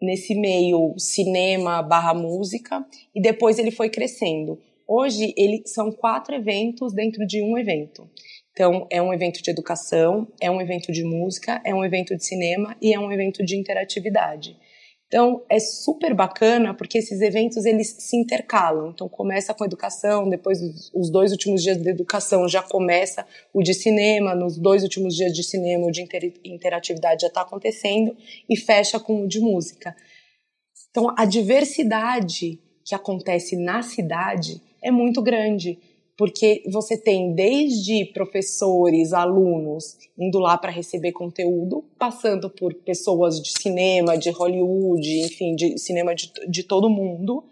nesse 0.00 0.34
meio 0.34 0.94
cinema 0.98 1.82
barra 1.82 2.14
música, 2.14 2.84
e 3.14 3.20
depois 3.20 3.58
ele 3.58 3.70
foi 3.70 3.88
crescendo. 3.88 4.58
Hoje, 4.86 5.32
ele 5.36 5.62
são 5.66 5.90
quatro 5.90 6.34
eventos 6.34 6.92
dentro 6.92 7.26
de 7.26 7.42
um 7.42 7.56
evento. 7.56 8.08
Então, 8.52 8.86
é 8.90 9.02
um 9.02 9.12
evento 9.12 9.42
de 9.42 9.50
educação, 9.50 10.28
é 10.40 10.50
um 10.50 10.60
evento 10.60 10.92
de 10.92 11.02
música, 11.02 11.60
é 11.64 11.74
um 11.74 11.84
evento 11.84 12.14
de 12.16 12.24
cinema 12.24 12.76
e 12.80 12.92
é 12.92 13.00
um 13.00 13.10
evento 13.10 13.44
de 13.44 13.56
interatividade. 13.56 14.56
Então, 15.14 15.44
é 15.48 15.60
super 15.60 16.12
bacana 16.12 16.74
porque 16.74 16.98
esses 16.98 17.20
eventos 17.20 17.64
eles 17.64 17.94
se 18.00 18.16
intercalam. 18.16 18.90
Então, 18.90 19.08
começa 19.08 19.54
com 19.54 19.64
educação, 19.64 20.28
depois 20.28 20.58
os 20.92 21.08
dois 21.08 21.30
últimos 21.30 21.62
dias 21.62 21.80
de 21.80 21.88
educação 21.88 22.48
já 22.48 22.60
começa 22.60 23.24
o 23.52 23.62
de 23.62 23.74
cinema, 23.74 24.34
nos 24.34 24.58
dois 24.58 24.82
últimos 24.82 25.14
dias 25.14 25.32
de 25.32 25.44
cinema 25.44 25.86
o 25.86 25.92
de 25.92 26.04
interatividade 26.44 27.22
já 27.22 27.28
está 27.28 27.42
acontecendo 27.42 28.16
e 28.50 28.56
fecha 28.56 28.98
com 28.98 29.22
o 29.22 29.28
de 29.28 29.38
música. 29.38 29.94
Então, 30.90 31.14
a 31.16 31.24
diversidade 31.24 32.58
que 32.84 32.92
acontece 32.96 33.54
na 33.54 33.82
cidade 33.82 34.60
é 34.82 34.90
muito 34.90 35.22
grande 35.22 35.78
porque 36.16 36.62
você 36.70 36.96
tem 36.96 37.34
desde 37.34 38.06
professores, 38.12 39.12
alunos 39.12 39.96
indo 40.16 40.38
lá 40.38 40.56
para 40.56 40.70
receber 40.70 41.12
conteúdo, 41.12 41.84
passando 41.98 42.48
por 42.48 42.72
pessoas 42.74 43.40
de 43.40 43.50
cinema, 43.50 44.16
de 44.16 44.30
Hollywood, 44.30 45.08
enfim, 45.24 45.54
de 45.54 45.76
cinema 45.78 46.14
de, 46.14 46.30
de 46.48 46.62
todo 46.62 46.88
mundo, 46.88 47.44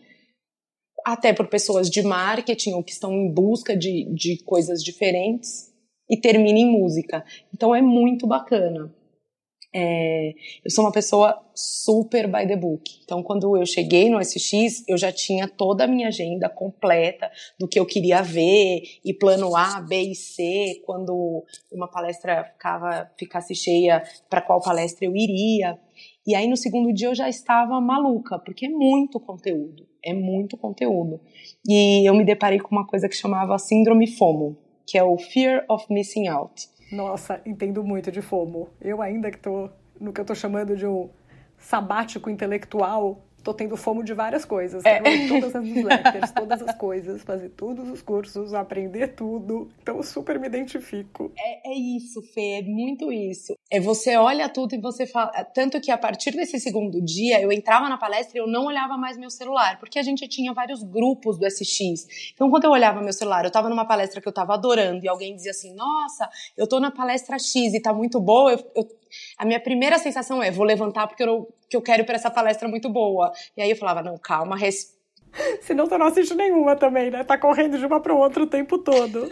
até 1.04 1.32
por 1.32 1.48
pessoas 1.48 1.90
de 1.90 2.02
marketing 2.02 2.74
ou 2.74 2.84
que 2.84 2.92
estão 2.92 3.12
em 3.12 3.32
busca 3.32 3.76
de, 3.76 4.04
de 4.14 4.42
coisas 4.44 4.82
diferentes 4.82 5.72
e 6.08 6.16
termina 6.16 6.58
em 6.58 6.70
música. 6.70 7.24
Então 7.52 7.74
é 7.74 7.82
muito 7.82 8.26
bacana. 8.26 8.94
É, 9.74 10.34
eu 10.62 10.70
sou 10.70 10.84
uma 10.84 10.92
pessoa 10.92 11.40
super 11.54 12.26
by 12.26 12.46
the 12.46 12.56
book. 12.56 13.00
Então, 13.04 13.22
quando 13.22 13.56
eu 13.56 13.64
cheguei 13.64 14.10
no 14.10 14.22
SX, 14.22 14.84
eu 14.86 14.98
já 14.98 15.10
tinha 15.10 15.48
toda 15.48 15.84
a 15.84 15.86
minha 15.86 16.08
agenda 16.08 16.48
completa 16.48 17.30
do 17.58 17.66
que 17.66 17.80
eu 17.80 17.86
queria 17.86 18.22
ver 18.22 18.82
e 19.02 19.14
plano 19.14 19.56
A, 19.56 19.80
B 19.80 19.98
e 19.98 20.14
C. 20.14 20.82
Quando 20.84 21.44
uma 21.72 21.88
palestra 21.88 22.44
ficava, 22.44 23.10
ficasse 23.18 23.54
cheia, 23.54 24.02
para 24.28 24.42
qual 24.42 24.60
palestra 24.60 25.06
eu 25.06 25.16
iria. 25.16 25.78
E 26.26 26.34
aí, 26.34 26.46
no 26.46 26.56
segundo 26.56 26.92
dia, 26.92 27.08
eu 27.08 27.14
já 27.14 27.28
estava 27.28 27.80
maluca, 27.80 28.38
porque 28.38 28.66
é 28.66 28.68
muito 28.68 29.18
conteúdo. 29.18 29.86
É 30.04 30.12
muito 30.12 30.56
conteúdo. 30.56 31.20
E 31.66 32.06
eu 32.06 32.14
me 32.14 32.24
deparei 32.24 32.58
com 32.58 32.74
uma 32.74 32.86
coisa 32.86 33.08
que 33.08 33.16
chamava 33.16 33.58
Síndrome 33.58 34.06
FOMO, 34.06 34.56
que 34.86 34.98
é 34.98 35.02
o 35.02 35.16
Fear 35.16 35.64
of 35.68 35.86
Missing 35.88 36.28
Out 36.28 36.71
nossa, 36.92 37.40
entendo 37.46 37.82
muito 37.82 38.12
de 38.12 38.20
FOMO. 38.20 38.68
Eu 38.80 39.00
ainda 39.00 39.30
que 39.30 39.38
estou 39.38 39.70
no 39.98 40.12
que 40.12 40.20
eu 40.20 40.22
estou 40.22 40.36
chamando 40.36 40.76
de 40.76 40.86
um 40.86 41.08
sabático 41.56 42.28
intelectual, 42.28 43.24
Tô 43.42 43.52
tendo 43.52 43.76
fomo 43.76 44.04
de 44.04 44.14
várias 44.14 44.44
coisas. 44.44 44.82
Quero 44.82 45.06
é. 45.06 45.28
todas 45.28 45.56
as 45.56 45.64
newsletters, 45.64 46.30
todas 46.32 46.62
as 46.62 46.74
coisas, 46.76 47.22
fazer 47.22 47.48
todos 47.50 47.88
os 47.88 48.00
cursos, 48.00 48.54
aprender 48.54 49.08
tudo. 49.08 49.68
Então, 49.82 50.02
super 50.02 50.38
me 50.38 50.46
identifico. 50.46 51.32
É, 51.36 51.72
é 51.72 51.74
isso, 51.74 52.22
Fê, 52.22 52.60
é 52.60 52.62
muito 52.62 53.12
isso. 53.12 53.56
É 53.70 53.80
você 53.80 54.16
olha 54.16 54.48
tudo 54.48 54.74
e 54.74 54.80
você 54.80 55.06
fala. 55.06 55.30
Tanto 55.44 55.80
que 55.80 55.90
a 55.90 55.98
partir 55.98 56.30
desse 56.32 56.60
segundo 56.60 57.02
dia, 57.02 57.40
eu 57.40 57.50
entrava 57.50 57.88
na 57.88 57.98
palestra 57.98 58.38
e 58.38 58.40
eu 58.40 58.46
não 58.46 58.66
olhava 58.66 58.96
mais 58.96 59.18
meu 59.18 59.30
celular, 59.30 59.78
porque 59.78 59.98
a 59.98 60.02
gente 60.02 60.26
tinha 60.28 60.52
vários 60.52 60.82
grupos 60.82 61.38
do 61.38 61.46
SX. 61.50 62.32
Então, 62.34 62.48
quando 62.48 62.64
eu 62.64 62.70
olhava 62.70 63.00
meu 63.00 63.12
celular, 63.12 63.44
eu 63.44 63.50
tava 63.50 63.68
numa 63.68 63.86
palestra 63.86 64.20
que 64.20 64.28
eu 64.28 64.32
tava 64.32 64.54
adorando 64.54 65.04
e 65.04 65.08
alguém 65.08 65.34
dizia 65.34 65.50
assim: 65.50 65.74
Nossa, 65.74 66.28
eu 66.56 66.68
tô 66.68 66.78
na 66.78 66.90
palestra 66.90 67.38
X 67.38 67.74
e 67.74 67.80
tá 67.80 67.92
muito 67.92 68.20
boa. 68.20 68.52
Eu, 68.52 68.58
eu 68.76 69.01
a 69.38 69.44
minha 69.44 69.60
primeira 69.60 69.98
sensação 69.98 70.42
é, 70.42 70.50
vou 70.50 70.64
levantar 70.64 71.06
porque 71.06 71.22
eu, 71.22 71.48
que 71.68 71.76
eu 71.76 71.82
quero 71.82 72.02
ir 72.02 72.06
para 72.06 72.16
essa 72.16 72.30
palestra 72.30 72.68
muito 72.68 72.88
boa. 72.88 73.32
E 73.56 73.62
aí 73.62 73.70
eu 73.70 73.76
falava, 73.76 74.02
não, 74.02 74.16
calma, 74.18 74.56
res... 74.56 75.00
Senão 75.62 75.86
você 75.86 75.96
não 75.96 76.06
assiste 76.06 76.34
nenhuma 76.34 76.76
também, 76.76 77.10
né? 77.10 77.24
Tá 77.24 77.38
correndo 77.38 77.78
de 77.78 77.86
uma 77.86 78.00
para 78.00 78.14
outra 78.14 78.42
o 78.42 78.46
tempo 78.46 78.78
todo. 78.78 79.28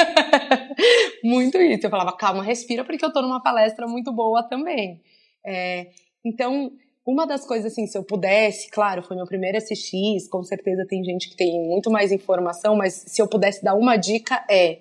muito 1.25 1.59
isso. 1.59 1.87
Eu 1.87 1.91
falava, 1.91 2.17
calma, 2.17 2.43
respira, 2.43 2.85
porque 2.85 3.05
eu 3.05 3.13
tô 3.13 3.21
numa 3.23 3.43
palestra 3.43 3.87
muito 3.87 4.13
boa 4.13 4.43
também. 4.43 5.01
É, 5.45 5.89
então, 6.25 6.71
uma 7.07 7.27
das 7.27 7.47
coisas, 7.47 7.73
assim, 7.73 7.87
se 7.87 7.97
eu 7.97 8.05
pudesse, 8.05 8.71
claro, 8.71 9.03
foi 9.03 9.17
meu 9.17 9.27
primeiro 9.27 9.59
SX, 9.59 10.29
com 10.31 10.43
certeza 10.43 10.87
tem 10.87 11.03
gente 11.03 11.31
que 11.31 11.37
tem 11.37 11.69
muito 11.69 11.91
mais 11.91 12.13
informação, 12.13 12.77
mas 12.77 13.05
se 13.07 13.21
eu 13.21 13.27
pudesse 13.27 13.65
dar 13.65 13.75
uma 13.75 13.97
dica 13.97 14.45
é 14.49 14.79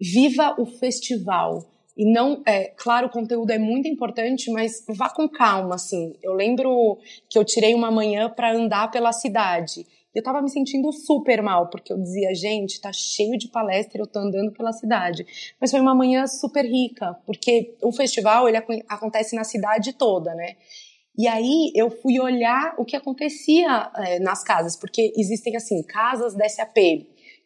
viva 0.00 0.54
o 0.58 0.64
festival. 0.64 1.64
E 2.00 2.10
não, 2.10 2.42
é, 2.46 2.72
claro, 2.78 3.08
o 3.08 3.10
conteúdo 3.10 3.50
é 3.50 3.58
muito 3.58 3.86
importante, 3.86 4.50
mas 4.50 4.82
vá 4.88 5.10
com 5.10 5.28
calma, 5.28 5.74
assim. 5.74 6.14
Eu 6.22 6.32
lembro 6.32 6.96
que 7.28 7.38
eu 7.38 7.44
tirei 7.44 7.74
uma 7.74 7.90
manhã 7.90 8.30
para 8.30 8.54
andar 8.54 8.90
pela 8.90 9.12
cidade. 9.12 9.86
Eu 10.14 10.22
tava 10.22 10.40
me 10.40 10.48
sentindo 10.48 10.90
super 10.92 11.42
mal, 11.42 11.68
porque 11.68 11.92
eu 11.92 11.98
dizia, 11.98 12.34
gente, 12.34 12.80
tá 12.80 12.90
cheio 12.90 13.36
de 13.36 13.48
palestra, 13.48 14.00
eu 14.00 14.06
tô 14.06 14.18
andando 14.18 14.50
pela 14.50 14.72
cidade. 14.72 15.26
Mas 15.60 15.72
foi 15.72 15.78
uma 15.78 15.94
manhã 15.94 16.26
super 16.26 16.64
rica, 16.64 17.18
porque 17.26 17.76
o 17.82 17.92
festival, 17.92 18.48
ele 18.48 18.56
acontece 18.88 19.36
na 19.36 19.44
cidade 19.44 19.92
toda, 19.92 20.34
né? 20.34 20.56
E 21.18 21.28
aí 21.28 21.70
eu 21.74 21.90
fui 21.90 22.18
olhar 22.18 22.76
o 22.78 22.84
que 22.86 22.96
acontecia 22.96 23.90
é, 23.96 24.18
nas 24.20 24.42
casas, 24.42 24.74
porque 24.74 25.12
existem, 25.18 25.54
assim, 25.54 25.82
casas 25.82 26.34
da 26.34 26.48
SAP, 26.48 26.78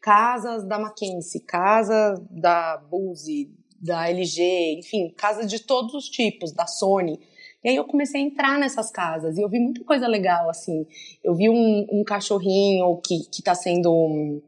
casas 0.00 0.64
da 0.64 0.78
Mackenzie, 0.78 1.40
casa 1.40 2.14
da 2.30 2.76
Buse, 2.76 3.50
da 3.84 4.08
LG, 4.08 4.78
enfim, 4.78 5.12
casas 5.16 5.50
de 5.50 5.60
todos 5.60 5.94
os 5.94 6.08
tipos, 6.08 6.52
da 6.52 6.66
Sony. 6.66 7.20
E 7.62 7.68
aí 7.68 7.76
eu 7.76 7.84
comecei 7.84 8.20
a 8.20 8.24
entrar 8.24 8.58
nessas 8.58 8.90
casas 8.90 9.36
e 9.36 9.42
eu 9.42 9.48
vi 9.48 9.58
muita 9.58 9.84
coisa 9.84 10.06
legal, 10.06 10.48
assim. 10.48 10.86
Eu 11.22 11.34
vi 11.34 11.48
um, 11.48 11.86
um 11.92 12.04
cachorrinho 12.04 13.00
que, 13.04 13.28
que 13.30 13.42
tá 13.42 13.54
sendo 13.54 14.42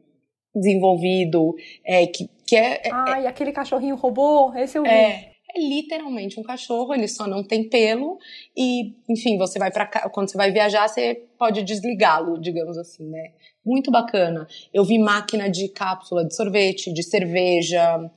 desenvolvido, 0.55 1.55
é, 1.85 2.07
que, 2.07 2.29
que 2.45 2.55
é... 2.55 2.81
Ah, 2.91 3.19
é, 3.19 3.23
e 3.23 3.27
aquele 3.27 3.51
cachorrinho 3.51 3.95
robô, 3.95 4.53
esse 4.55 4.77
eu 4.77 4.83
vi. 4.83 4.89
É, 4.89 5.31
é 5.55 5.59
literalmente 5.59 6.39
um 6.39 6.43
cachorro, 6.43 6.93
ele 6.93 7.07
só 7.07 7.25
não 7.27 7.43
tem 7.43 7.67
pelo 7.67 8.17
e, 8.55 8.93
enfim, 9.09 9.37
você 9.37 9.57
vai 9.57 9.71
para 9.71 9.85
quando 10.09 10.29
você 10.29 10.37
vai 10.37 10.51
viajar, 10.51 10.87
você 10.87 11.15
pode 11.37 11.63
desligá-lo, 11.63 12.39
digamos 12.39 12.77
assim, 12.77 13.07
né? 13.07 13.31
Muito 13.65 13.89
bacana. 13.89 14.47
Eu 14.73 14.83
vi 14.83 14.99
máquina 14.99 15.49
de 15.49 15.69
cápsula 15.69 16.25
de 16.25 16.35
sorvete, 16.35 16.93
de 16.93 17.03
cerveja, 17.03 18.09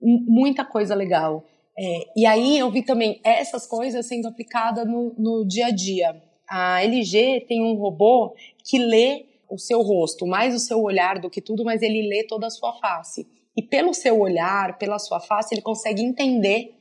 muita 0.00 0.64
coisa 0.64 0.94
legal. 0.94 1.44
É, 1.78 2.10
e 2.16 2.26
aí 2.26 2.58
eu 2.58 2.70
vi 2.70 2.82
também 2.82 3.20
essas 3.22 3.66
coisas 3.66 4.06
sendo 4.06 4.26
aplicadas 4.26 4.86
no, 4.86 5.14
no 5.16 5.46
dia 5.46 5.66
a 5.66 5.70
dia. 5.70 6.20
A 6.48 6.82
LG 6.82 7.44
tem 7.46 7.62
um 7.62 7.74
robô 7.74 8.34
que 8.64 8.78
lê 8.78 9.26
o 9.48 9.58
seu 9.58 9.80
rosto, 9.80 10.26
mais 10.26 10.54
o 10.54 10.58
seu 10.58 10.82
olhar 10.82 11.18
do 11.18 11.30
que 11.30 11.40
tudo, 11.40 11.64
mas 11.64 11.82
ele 11.82 12.08
lê 12.08 12.24
toda 12.24 12.46
a 12.46 12.50
sua 12.50 12.72
face. 12.74 13.26
E 13.56 13.62
pelo 13.62 13.94
seu 13.94 14.18
olhar, 14.20 14.78
pela 14.78 14.98
sua 14.98 15.20
face, 15.20 15.54
ele 15.54 15.62
consegue 15.62 16.02
entender 16.02 16.74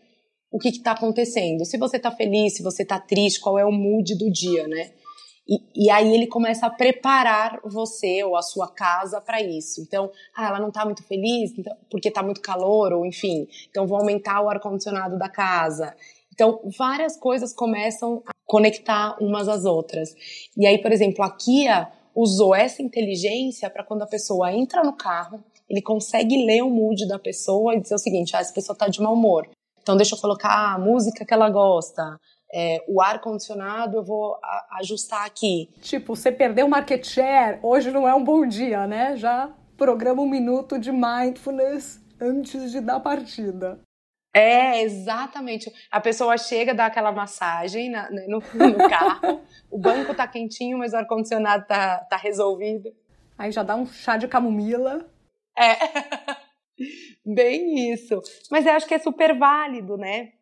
o 0.51 0.59
que 0.59 0.69
está 0.69 0.91
acontecendo. 0.91 1.65
Se 1.65 1.77
você 1.77 1.97
está 1.97 2.11
feliz, 2.11 2.55
se 2.55 2.63
você 2.63 2.83
está 2.83 2.99
triste, 2.99 3.39
qual 3.39 3.57
é 3.59 3.65
o 3.65 3.71
mood 3.71 4.15
do 4.15 4.31
dia, 4.31 4.67
né? 4.67 4.91
E, 5.47 5.85
e, 5.85 5.89
aí 5.89 6.13
ele 6.13 6.27
começa 6.27 6.65
a 6.65 6.69
preparar 6.69 7.59
você 7.63 8.21
ou 8.23 8.35
a 8.35 8.41
sua 8.41 8.67
casa 8.67 9.21
para 9.21 9.41
isso. 9.41 9.81
Então, 9.81 10.11
ah, 10.35 10.47
ela 10.47 10.59
não 10.59 10.67
está 10.67 10.83
muito 10.83 11.03
feliz 11.03 11.57
então, 11.57 11.75
porque 11.89 12.09
está 12.09 12.21
muito 12.21 12.41
calor, 12.41 12.91
ou 12.91 13.05
enfim, 13.05 13.47
então 13.69 13.87
vou 13.87 13.97
aumentar 13.97 14.41
o 14.41 14.49
ar-condicionado 14.49 15.17
da 15.17 15.29
casa. 15.29 15.95
Então, 16.33 16.59
várias 16.77 17.17
coisas 17.17 17.53
começam 17.53 18.21
a 18.27 18.31
conectar 18.45 19.15
umas 19.21 19.47
às 19.47 19.65
outras. 19.65 20.13
E 20.55 20.67
aí, 20.67 20.79
por 20.79 20.91
exemplo, 20.91 21.23
a 21.23 21.31
Kia 21.31 21.87
usou 22.13 22.53
essa 22.53 22.81
inteligência 22.81 23.69
para 23.69 23.83
quando 23.83 24.01
a 24.01 24.07
pessoa 24.07 24.53
entra 24.53 24.83
no 24.83 24.93
carro, 24.93 25.43
ele 25.69 25.81
consegue 25.81 26.45
ler 26.45 26.61
o 26.61 26.69
mood 26.69 27.07
da 27.07 27.17
pessoa 27.17 27.73
e 27.73 27.81
dizer 27.81 27.95
o 27.95 27.99
seguinte: 27.99 28.35
ah, 28.35 28.39
essa 28.39 28.53
pessoa 28.53 28.73
está 28.73 28.87
de 28.87 29.01
mau 29.01 29.13
humor. 29.13 29.47
Então, 29.81 29.95
deixa 29.95 30.15
eu 30.15 30.19
colocar 30.19 30.75
a 30.75 30.77
música 30.77 31.25
que 31.25 31.33
ela 31.33 31.49
gosta 31.49 32.19
é, 32.53 32.83
o 32.87 33.01
ar 33.01 33.19
condicionado 33.19 33.97
eu 33.97 34.03
vou 34.03 34.39
a, 34.43 34.77
ajustar 34.79 35.25
aqui. 35.25 35.69
Tipo, 35.81 36.15
você 36.15 36.31
perdeu 36.31 36.65
o 36.65 36.69
market 36.69 37.05
share, 37.05 37.59
hoje 37.61 37.91
não 37.91 38.07
é 38.07 38.13
um 38.13 38.23
bom 38.23 38.45
dia, 38.45 38.87
né? 38.87 39.15
Já 39.15 39.51
programa 39.77 40.21
um 40.21 40.29
minuto 40.29 40.79
de 40.79 40.91
mindfulness 40.91 42.01
antes 42.19 42.71
de 42.71 42.81
dar 42.81 42.99
partida. 42.99 43.79
É, 44.33 44.81
exatamente. 44.83 45.71
A 45.89 45.99
pessoa 45.99 46.37
chega, 46.37 46.73
dá 46.73 46.85
aquela 46.85 47.11
massagem 47.11 47.89
na, 47.89 48.09
no, 48.11 48.39
no 48.39 48.77
carro, 48.89 49.41
o 49.69 49.77
banco 49.79 50.13
tá 50.13 50.27
quentinho, 50.27 50.77
mas 50.77 50.93
o 50.93 50.97
ar-condicionado 50.97 51.65
tá, 51.65 51.99
tá 52.09 52.17
resolvido. 52.17 52.91
Aí 53.37 53.51
já 53.51 53.63
dá 53.63 53.75
um 53.75 53.85
chá 53.85 54.17
de 54.17 54.27
camomila. 54.27 55.09
É, 55.57 55.75
bem 57.25 57.91
isso. 57.91 58.21
Mas 58.51 58.65
eu 58.65 58.73
acho 58.73 58.87
que 58.87 58.93
é 58.93 58.99
super 58.99 59.37
válido, 59.37 59.97
né? 59.97 60.33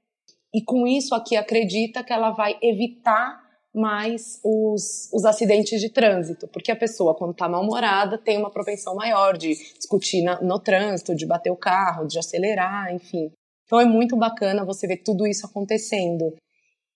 E 0.56 0.64
com 0.64 0.88
isso 0.88 1.14
aqui 1.14 1.36
acredita 1.36 2.02
que 2.02 2.14
ela 2.14 2.32
vai 2.32 2.58
evitar 2.62 3.44
mais 3.74 4.40
os, 4.42 5.12
os 5.12 5.26
acidentes 5.26 5.82
de 5.82 5.90
trânsito, 5.90 6.48
porque 6.48 6.72
a 6.72 6.76
pessoa, 6.78 7.14
quando 7.14 7.32
está 7.32 7.50
mal-humorada, 7.50 8.18
tem 8.18 8.38
uma 8.38 8.50
propensão 8.50 8.96
maior 8.96 9.38
de 9.38 9.54
discutir 9.78 10.22
na, 10.22 10.40
no 10.42 10.58
trânsito, 10.58 11.14
de 11.14 11.26
bater 11.26 11.52
o 11.52 11.58
carro, 11.58 12.08
de 12.08 12.18
acelerar, 12.18 12.90
enfim. 12.94 13.34
Então 13.66 13.82
é 13.82 13.86
muito 13.86 14.16
bacana 14.16 14.64
você 14.64 14.88
ver 14.88 15.04
tudo 15.04 15.28
isso 15.28 15.46
acontecendo. 15.46 16.34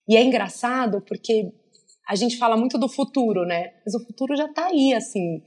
E 0.07 0.15
é 0.15 0.23
engraçado 0.23 1.01
porque 1.01 1.51
a 2.07 2.15
gente 2.15 2.37
fala 2.37 2.55
muito 2.55 2.77
do 2.77 2.87
futuro, 2.87 3.45
né? 3.45 3.73
Mas 3.85 3.93
o 3.93 4.05
futuro 4.05 4.37
já 4.37 4.45
está 4.45 4.67
aí, 4.67 4.93
assim. 4.93 5.43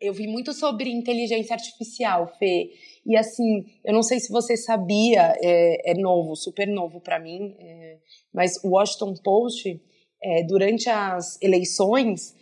Eu 0.00 0.12
vi 0.12 0.26
muito 0.26 0.52
sobre 0.52 0.90
inteligência 0.90 1.54
artificial, 1.54 2.26
Fê, 2.36 2.70
e 3.08 3.16
assim, 3.16 3.64
eu 3.82 3.94
não 3.94 4.02
sei 4.02 4.20
se 4.20 4.30
você 4.30 4.54
sabia, 4.54 5.34
é, 5.42 5.92
é 5.92 5.94
novo, 5.94 6.36
super 6.36 6.68
novo 6.68 7.00
para 7.00 7.18
mim, 7.18 7.56
é, 7.58 7.96
mas 8.34 8.62
o 8.62 8.72
Washington 8.72 9.14
Post, 9.24 9.80
é, 10.22 10.42
durante 10.42 10.90
as 10.90 11.40
eleições, 11.40 12.36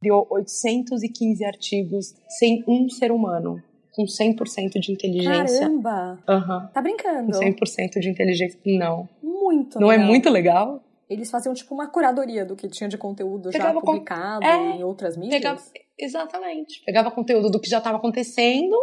deu 0.00 0.24
815 0.30 1.44
artigos 1.44 2.14
sem 2.38 2.62
um 2.68 2.88
ser 2.88 3.10
humano, 3.10 3.60
com 3.96 4.04
100% 4.04 4.78
de 4.78 4.92
inteligência. 4.92 5.60
Caramba! 5.60 6.22
Uhum. 6.28 6.68
Tá 6.72 6.80
brincando? 6.80 7.32
Com 7.32 7.44
100% 7.44 7.98
de 7.98 8.08
inteligência. 8.08 8.60
Não. 8.64 9.08
Muito 9.20 9.80
Não 9.80 9.90
é 9.90 9.96
legal. 9.96 10.06
é 10.06 10.08
muito 10.08 10.30
legal? 10.30 10.84
Eles 11.10 11.30
faziam 11.30 11.52
tipo 11.52 11.74
uma 11.74 11.88
curadoria 11.88 12.44
do 12.44 12.54
que 12.54 12.68
tinha 12.68 12.88
de 12.88 12.96
conteúdo 12.96 13.50
pegava 13.50 13.74
já 13.74 13.80
publicado 13.80 14.40
com... 14.40 14.46
é, 14.46 14.76
em 14.76 14.84
outras 14.84 15.16
mídias? 15.16 15.40
Pegava... 15.40 15.62
Exatamente. 15.98 16.84
Pegava 16.84 17.10
conteúdo 17.10 17.50
do 17.50 17.58
que 17.58 17.68
já 17.68 17.78
estava 17.78 17.96
acontecendo 17.96 18.76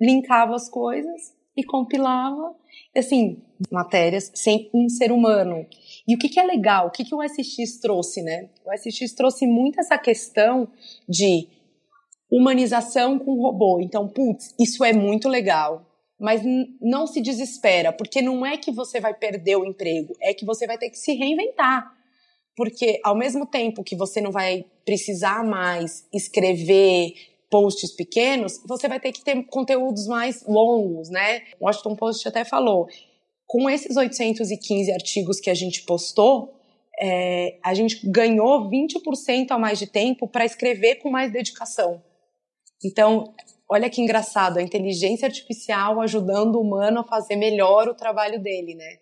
linkava 0.00 0.54
as 0.54 0.68
coisas 0.68 1.34
e 1.56 1.64
compilava, 1.64 2.54
assim, 2.96 3.42
matérias 3.70 4.30
sem 4.34 4.70
um 4.72 4.88
ser 4.88 5.10
humano. 5.10 5.66
E 6.06 6.14
o 6.14 6.18
que, 6.18 6.28
que 6.28 6.38
é 6.38 6.44
legal? 6.44 6.86
O 6.86 6.90
que, 6.90 7.04
que 7.04 7.14
o 7.14 7.22
SX 7.22 7.80
trouxe, 7.80 8.22
né? 8.22 8.48
O 8.64 8.72
SX 8.72 9.12
trouxe 9.12 9.46
muito 9.46 9.80
essa 9.80 9.98
questão 9.98 10.68
de 11.08 11.48
humanização 12.30 13.18
com 13.18 13.40
robô. 13.42 13.80
Então, 13.80 14.06
putz, 14.06 14.54
isso 14.58 14.84
é 14.84 14.92
muito 14.92 15.28
legal. 15.28 15.84
Mas 16.20 16.42
não 16.80 17.06
se 17.06 17.20
desespera, 17.20 17.92
porque 17.92 18.20
não 18.20 18.44
é 18.44 18.56
que 18.56 18.72
você 18.72 19.00
vai 19.00 19.14
perder 19.14 19.56
o 19.56 19.64
emprego, 19.64 20.14
é 20.20 20.34
que 20.34 20.44
você 20.44 20.66
vai 20.66 20.76
ter 20.76 20.90
que 20.90 20.98
se 20.98 21.14
reinventar. 21.14 21.92
Porque 22.56 23.00
ao 23.04 23.16
mesmo 23.16 23.46
tempo 23.46 23.84
que 23.84 23.94
você 23.94 24.20
não 24.20 24.32
vai 24.32 24.64
precisar 24.84 25.44
mais 25.44 26.06
escrever 26.12 27.14
posts 27.50 27.92
pequenos, 27.92 28.62
você 28.66 28.88
vai 28.88 29.00
ter 29.00 29.12
que 29.12 29.22
ter 29.22 29.42
conteúdos 29.44 30.06
mais 30.06 30.44
longos, 30.46 31.08
né? 31.08 31.42
O 31.58 31.66
Washington 31.66 31.96
Post 31.96 32.28
até 32.28 32.44
falou, 32.44 32.88
com 33.46 33.68
esses 33.70 33.96
815 33.96 34.92
artigos 34.92 35.40
que 35.40 35.48
a 35.48 35.54
gente 35.54 35.82
postou, 35.82 36.54
é, 37.00 37.58
a 37.64 37.72
gente 37.74 38.06
ganhou 38.08 38.68
20% 38.68 39.50
a 39.50 39.58
mais 39.58 39.78
de 39.78 39.86
tempo 39.86 40.28
para 40.28 40.44
escrever 40.44 40.96
com 40.96 41.10
mais 41.10 41.32
dedicação. 41.32 42.02
Então, 42.84 43.32
olha 43.70 43.88
que 43.88 44.00
engraçado, 44.00 44.58
a 44.58 44.62
inteligência 44.62 45.26
artificial 45.26 46.00
ajudando 46.00 46.56
o 46.56 46.60
humano 46.60 47.00
a 47.00 47.04
fazer 47.04 47.36
melhor 47.36 47.88
o 47.88 47.94
trabalho 47.94 48.40
dele, 48.40 48.74
né? 48.74 48.98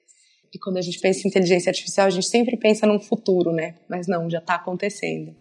E 0.54 0.58
quando 0.58 0.76
a 0.76 0.82
gente 0.82 1.00
pensa 1.00 1.26
em 1.26 1.28
inteligência 1.28 1.70
artificial, 1.70 2.06
a 2.06 2.10
gente 2.10 2.26
sempre 2.26 2.56
pensa 2.56 2.86
num 2.86 3.00
futuro, 3.00 3.52
né? 3.52 3.74
Mas 3.88 4.06
não, 4.06 4.30
já 4.30 4.38
está 4.38 4.54
acontecendo. 4.54 5.34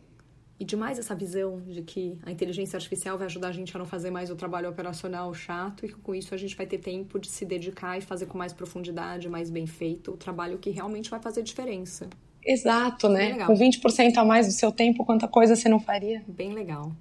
E 0.58 0.64
demais 0.64 0.98
essa 0.98 1.14
visão 1.14 1.62
de 1.62 1.82
que 1.82 2.18
a 2.26 2.32
inteligência 2.32 2.78
artificial 2.78 3.18
vai 3.18 3.26
ajudar 3.26 3.50
a 3.50 3.52
gente 3.52 3.76
a 3.76 3.80
não 3.80 3.86
fazer 3.86 4.10
mais 4.10 4.30
o 4.30 4.36
trabalho 4.36 4.70
operacional 4.70 5.34
chato 5.34 5.86
e 5.86 5.90
que 5.90 5.96
com 5.96 6.16
isso 6.16 6.34
a 6.34 6.38
gente 6.38 6.56
vai 6.56 6.66
ter 6.66 6.78
tempo 6.78 7.20
de 7.20 7.28
se 7.28 7.44
dedicar 7.46 7.98
e 7.98 8.02
fazer 8.02 8.26
com 8.28 8.38
mais 8.38 8.54
profundidade, 8.54 9.28
mais 9.28 9.50
bem 9.50 9.68
feito, 9.68 10.12
o 10.12 10.18
trabalho 10.18 10.58
que 10.58 10.70
realmente 10.70 11.10
vai 11.10 11.20
fazer 11.20 11.44
diferença. 11.44 12.10
Exato, 12.42 13.10
né? 13.10 13.46
Com 13.46 13.54
20% 13.54 14.18
a 14.18 14.24
mais 14.24 14.48
do 14.48 14.54
seu 14.54 14.72
tempo, 14.72 15.04
quanta 15.04 15.28
coisa 15.28 15.56
você 15.56 15.68
não 15.68 15.80
faria? 15.80 16.24
Bem 16.28 16.54
legal. 16.54 16.92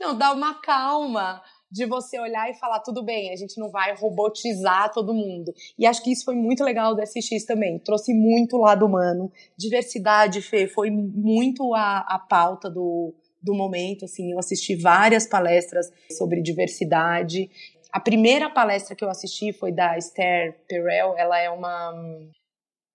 Não, 0.00 0.16
dá 0.16 0.32
uma 0.32 0.54
calma 0.54 1.42
de 1.70 1.84
você 1.86 2.18
olhar 2.18 2.50
e 2.50 2.54
falar, 2.54 2.80
tudo 2.80 3.02
bem, 3.02 3.32
a 3.32 3.36
gente 3.36 3.58
não 3.58 3.70
vai 3.70 3.94
robotizar 3.94 4.92
todo 4.92 5.12
mundo. 5.12 5.52
E 5.78 5.86
acho 5.86 6.02
que 6.02 6.12
isso 6.12 6.24
foi 6.24 6.34
muito 6.34 6.62
legal 6.62 6.94
do 6.94 7.02
SX 7.02 7.44
também. 7.44 7.78
Trouxe 7.78 8.14
muito 8.14 8.56
o 8.56 8.60
lado 8.60 8.86
humano. 8.86 9.30
Diversidade, 9.58 10.40
Fê, 10.42 10.68
foi 10.68 10.90
muito 10.90 11.74
a, 11.74 11.98
a 11.98 12.18
pauta 12.18 12.70
do, 12.70 13.14
do 13.42 13.54
momento. 13.54 14.04
Assim, 14.04 14.32
eu 14.32 14.38
assisti 14.38 14.76
várias 14.76 15.26
palestras 15.26 15.90
sobre 16.16 16.40
diversidade. 16.40 17.50
A 17.92 18.00
primeira 18.00 18.48
palestra 18.48 18.94
que 18.94 19.04
eu 19.04 19.10
assisti 19.10 19.52
foi 19.52 19.72
da 19.72 19.98
Esther 19.98 20.60
Perel. 20.68 21.14
Ela 21.16 21.40
é 21.40 21.50
uma, 21.50 21.92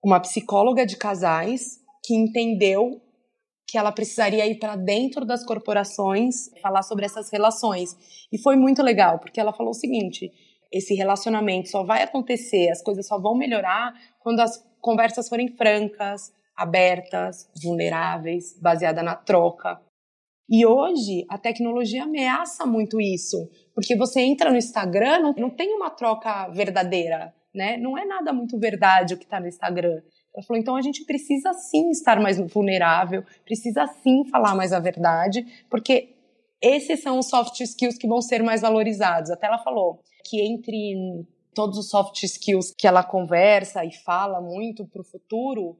uma 0.04 0.20
psicóloga 0.20 0.86
de 0.86 0.96
casais 0.96 1.80
que 2.04 2.16
entendeu 2.16 3.02
que 3.72 3.78
ela 3.78 3.92
precisaria 3.94 4.46
ir 4.46 4.60
para 4.60 4.76
dentro 4.76 5.26
das 5.26 5.46
corporações 5.46 6.50
falar 6.62 6.84
sobre 6.84 7.06
essas 7.06 7.32
relações. 7.32 7.96
E 8.30 8.38
foi 8.38 8.58
muito 8.58 8.84
legal, 8.84 9.18
porque 9.18 9.40
ela 9.40 9.54
falou 9.54 9.72
o 9.72 9.74
seguinte: 9.74 10.30
esse 10.70 10.94
relacionamento 10.94 11.70
só 11.70 11.82
vai 11.82 12.04
acontecer, 12.04 12.70
as 12.70 12.84
coisas 12.84 13.08
só 13.08 13.18
vão 13.18 13.34
melhorar 13.34 13.94
quando 14.20 14.42
as 14.42 14.62
conversas 14.82 15.30
forem 15.30 15.56
francas, 15.56 16.34
abertas, 16.54 17.50
vulneráveis, 17.64 18.60
baseada 18.62 19.02
na 19.02 19.16
troca. 19.16 19.80
E 20.50 20.66
hoje 20.66 21.26
a 21.30 21.38
tecnologia 21.38 22.04
ameaça 22.04 22.66
muito 22.66 23.00
isso, 23.00 23.38
porque 23.74 23.96
você 23.96 24.20
entra 24.20 24.52
no 24.52 24.58
Instagram, 24.58 25.20
não, 25.20 25.34
não 25.38 25.50
tem 25.50 25.74
uma 25.74 25.90
troca 25.90 26.50
verdadeira, 26.50 27.34
né? 27.56 27.78
Não 27.78 27.98
é 27.98 28.04
nada 28.04 28.34
muito 28.34 28.60
verdade 28.60 29.14
o 29.14 29.18
que 29.18 29.24
está 29.24 29.40
no 29.40 29.48
Instagram. 29.48 30.02
Ela 30.34 30.46
falou, 30.46 30.62
então 30.62 30.76
a 30.76 30.82
gente 30.82 31.04
precisa 31.06 31.54
sim 31.54 31.90
estar 31.90 32.20
mais 32.20 32.38
vulnerável, 32.54 33.24
precisa 33.44 33.86
sim 33.88 34.26
falar 34.26 34.56
mais 34.56 34.72
a 34.72 34.80
verdade, 34.80 35.46
porque 35.70 36.16
esses 36.62 37.02
são 37.02 37.20
os 37.20 37.28
soft 37.28 37.60
skills 37.60 37.98
que 37.98 38.08
vão 38.08 38.22
ser 38.22 38.42
mais 38.44 38.62
valorizados. 38.62 39.32
Até 39.32 39.48
ela 39.48 39.58
falou 39.58 40.00
que 40.24 40.42
entre 40.42 41.26
todos 41.54 41.78
os 41.78 41.90
soft 41.90 42.24
skills 42.24 42.74
que 42.78 42.88
ela 42.88 43.04
conversa 43.04 43.84
e 43.84 43.92
fala 43.92 44.40
muito 44.40 44.86
para 44.88 45.02
o 45.02 45.06
futuro, 45.06 45.78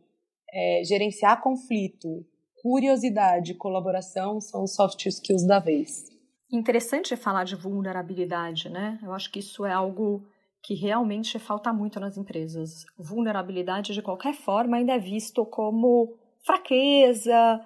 é, 0.52 0.82
gerenciar 0.84 1.42
conflito, 1.42 2.26
curiosidade, 2.62 3.54
colaboração 3.54 4.42
são 4.42 4.64
os 4.64 4.76
soft 4.76 5.06
skills 5.06 5.46
da 5.48 5.60
vez. 5.60 6.10
Interessante 6.52 7.16
falar 7.16 7.46
de 7.46 7.56
vulnerabilidade, 7.56 8.70
né? 8.70 9.00
Eu 9.02 9.14
acho 9.14 9.32
que 9.32 9.40
isso 9.40 9.66
é 9.66 9.72
algo 9.72 10.26
que 10.64 10.76
realmente 10.76 11.40
falta 11.40 11.74
muito 11.74 12.00
nas 12.00 12.18
empresas. 12.18 12.86
Vulnerabilidade, 12.98 13.94
de 13.94 14.02
qualquer 14.02 14.34
forma, 14.34 14.78
ainda 14.78 14.94
é 14.94 15.00
visto 15.00 15.46
como 15.46 16.16
fraqueza. 16.46 17.60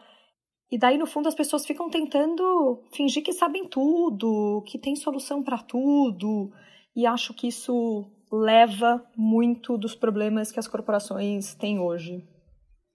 E 0.72 0.78
daí, 0.78 0.98
no 0.98 1.06
fundo, 1.06 1.28
as 1.28 1.36
pessoas 1.36 1.66
ficam 1.66 1.90
tentando 1.90 2.84
fingir 2.94 3.24
que 3.24 3.34
sabem 3.34 3.68
tudo, 3.68 4.64
que 4.66 4.80
tem 4.80 4.96
solução 4.96 5.44
para 5.44 5.58
tudo. 5.58 6.52
E 6.96 7.06
acho 7.06 7.34
que 7.34 7.48
isso 7.48 8.06
leva 8.32 9.06
muito 9.16 9.78
dos 9.78 9.96
problemas 9.96 10.52
que 10.52 10.60
as 10.60 10.68
corporações 10.68 11.54
têm 11.56 11.80
hoje. 11.80 12.24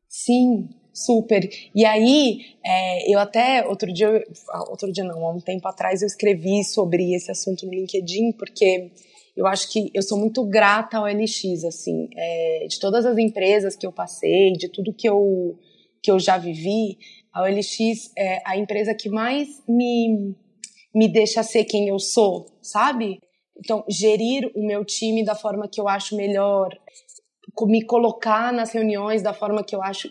Sim, 0.08 0.68
super. 0.92 1.48
E 1.74 1.84
aí, 1.84 2.40
é, 2.64 3.14
eu 3.14 3.18
até 3.18 3.66
outro 3.66 3.92
dia, 3.92 4.24
outro 4.68 4.90
dia 4.90 5.04
não, 5.04 5.24
há 5.24 5.32
um 5.32 5.40
tempo 5.40 5.68
atrás 5.68 6.02
eu 6.02 6.06
escrevi 6.06 6.64
sobre 6.64 7.14
esse 7.14 7.30
assunto 7.30 7.64
no 7.64 7.72
LinkedIn, 7.72 8.32
porque 8.32 8.90
eu 9.36 9.46
acho 9.46 9.70
que 9.70 9.90
eu 9.94 10.02
sou 10.02 10.18
muito 10.18 10.44
grata 10.44 10.98
ao 10.98 11.06
LX, 11.06 11.64
assim, 11.64 12.08
é, 12.16 12.66
de 12.68 12.78
todas 12.78 13.06
as 13.06 13.16
empresas 13.18 13.76
que 13.76 13.86
eu 13.86 13.92
passei, 13.92 14.52
de 14.52 14.68
tudo 14.68 14.92
que 14.92 15.08
eu, 15.08 15.58
que 16.02 16.10
eu 16.10 16.18
já 16.18 16.36
vivi, 16.36 16.98
a 17.32 17.42
OLX 17.42 18.12
é 18.16 18.42
a 18.44 18.56
empresa 18.56 18.94
que 18.94 19.08
mais 19.08 19.62
me, 19.68 20.34
me 20.94 21.08
deixa 21.08 21.42
ser 21.42 21.64
quem 21.64 21.88
eu 21.88 21.98
sou, 21.98 22.46
sabe? 22.60 23.20
Então, 23.56 23.84
gerir 23.88 24.50
o 24.54 24.66
meu 24.66 24.84
time 24.84 25.24
da 25.24 25.34
forma 25.34 25.68
que 25.68 25.80
eu 25.80 25.88
acho 25.88 26.16
melhor, 26.16 26.68
me 27.62 27.84
colocar 27.84 28.52
nas 28.52 28.72
reuniões 28.72 29.22
da 29.22 29.32
forma 29.32 29.62
que 29.62 29.76
eu 29.76 29.82
acho 29.82 30.08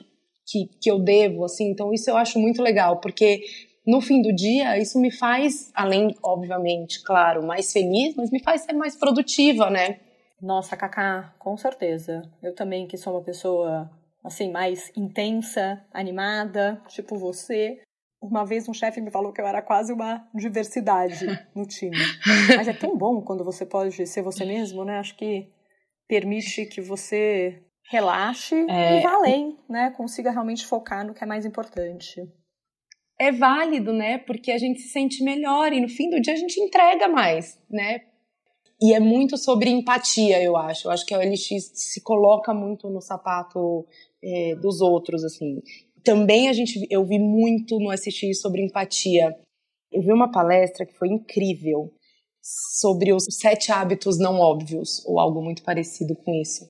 que, 0.47 0.69
que 0.81 0.89
eu 0.89 0.99
devo, 0.99 1.43
assim. 1.43 1.69
Então, 1.69 1.91
isso 1.93 2.09
eu 2.09 2.15
acho 2.15 2.39
muito 2.39 2.61
legal, 2.61 2.99
porque 2.99 3.41
no 3.89 4.01
fim 4.01 4.21
do 4.21 4.31
dia, 4.31 4.77
isso 4.77 4.99
me 4.99 5.11
faz, 5.11 5.71
além, 5.73 6.15
obviamente, 6.23 7.01
claro, 7.03 7.41
mais 7.41 7.73
feliz, 7.73 8.15
mas 8.15 8.29
me 8.29 8.41
faz 8.41 8.61
ser 8.61 8.73
mais 8.73 8.95
produtiva, 8.95 9.69
né? 9.69 9.99
Nossa, 10.39 10.77
Cacá, 10.77 11.33
com 11.39 11.57
certeza. 11.57 12.21
Eu 12.41 12.53
também, 12.53 12.87
que 12.87 12.97
sou 12.97 13.13
uma 13.13 13.23
pessoa, 13.23 13.89
assim, 14.23 14.51
mais 14.51 14.91
intensa, 14.95 15.83
animada, 15.91 16.81
tipo 16.87 17.17
você. 17.17 17.81
Uma 18.21 18.45
vez 18.45 18.69
um 18.69 18.73
chefe 18.73 19.01
me 19.01 19.09
falou 19.09 19.33
que 19.33 19.41
eu 19.41 19.47
era 19.47 19.61
quase 19.61 19.91
uma 19.91 20.27
diversidade 20.35 21.25
no 21.55 21.65
time. 21.65 21.97
Mas 22.55 22.67
é 22.67 22.73
tão 22.73 22.95
bom 22.95 23.21
quando 23.21 23.43
você 23.43 23.65
pode 23.65 24.05
ser 24.05 24.21
você 24.21 24.45
mesmo, 24.45 24.85
né? 24.85 24.99
Acho 24.99 25.15
que 25.17 25.49
permite 26.07 26.65
que 26.67 26.79
você 26.79 27.63
relaxe 27.89 28.55
é... 28.69 28.99
e 28.99 29.01
vá 29.01 29.15
além, 29.15 29.57
né? 29.67 29.89
Consiga 29.91 30.29
realmente 30.29 30.65
focar 30.65 31.05
no 31.05 31.13
que 31.13 31.23
é 31.23 31.27
mais 31.27 31.45
importante 31.45 32.21
é 33.19 33.31
válido, 33.31 33.91
né? 33.91 34.17
Porque 34.17 34.51
a 34.51 34.57
gente 34.57 34.79
se 34.79 34.89
sente 34.89 35.23
melhor 35.23 35.73
e 35.73 35.81
no 35.81 35.89
fim 35.89 36.09
do 36.09 36.21
dia 36.21 36.33
a 36.33 36.37
gente 36.37 36.59
entrega 36.59 37.07
mais, 37.07 37.59
né? 37.69 38.01
E 38.81 38.93
é 38.93 38.99
muito 38.99 39.37
sobre 39.37 39.69
empatia, 39.69 40.41
eu 40.41 40.55
acho. 40.55 40.87
Eu 40.87 40.91
acho 40.91 41.05
que 41.05 41.13
a 41.13 41.19
OLX 41.19 41.71
se 41.73 42.01
coloca 42.01 42.53
muito 42.53 42.89
no 42.89 43.01
sapato 43.01 43.85
é, 44.23 44.55
dos 44.55 44.79
outros, 44.79 45.25
assim. 45.25 45.61
Também 46.01 46.47
a 46.47 46.53
gente, 46.53 46.87
eu 46.89 47.05
vi 47.05 47.19
muito 47.19 47.77
no 47.77 47.91
SX 47.91 48.39
sobre 48.39 48.63
empatia. 48.63 49.37
Eu 49.91 50.01
vi 50.01 50.13
uma 50.13 50.31
palestra 50.31 50.85
que 50.85 50.93
foi 50.93 51.09
incrível 51.09 51.93
sobre 52.41 53.11
os 53.11 53.25
sete 53.29 53.69
hábitos 53.69 54.17
não 54.17 54.39
óbvios, 54.39 55.05
ou 55.05 55.19
algo 55.19 55.41
muito 55.41 55.61
parecido 55.61 56.15
com 56.15 56.33
isso. 56.35 56.65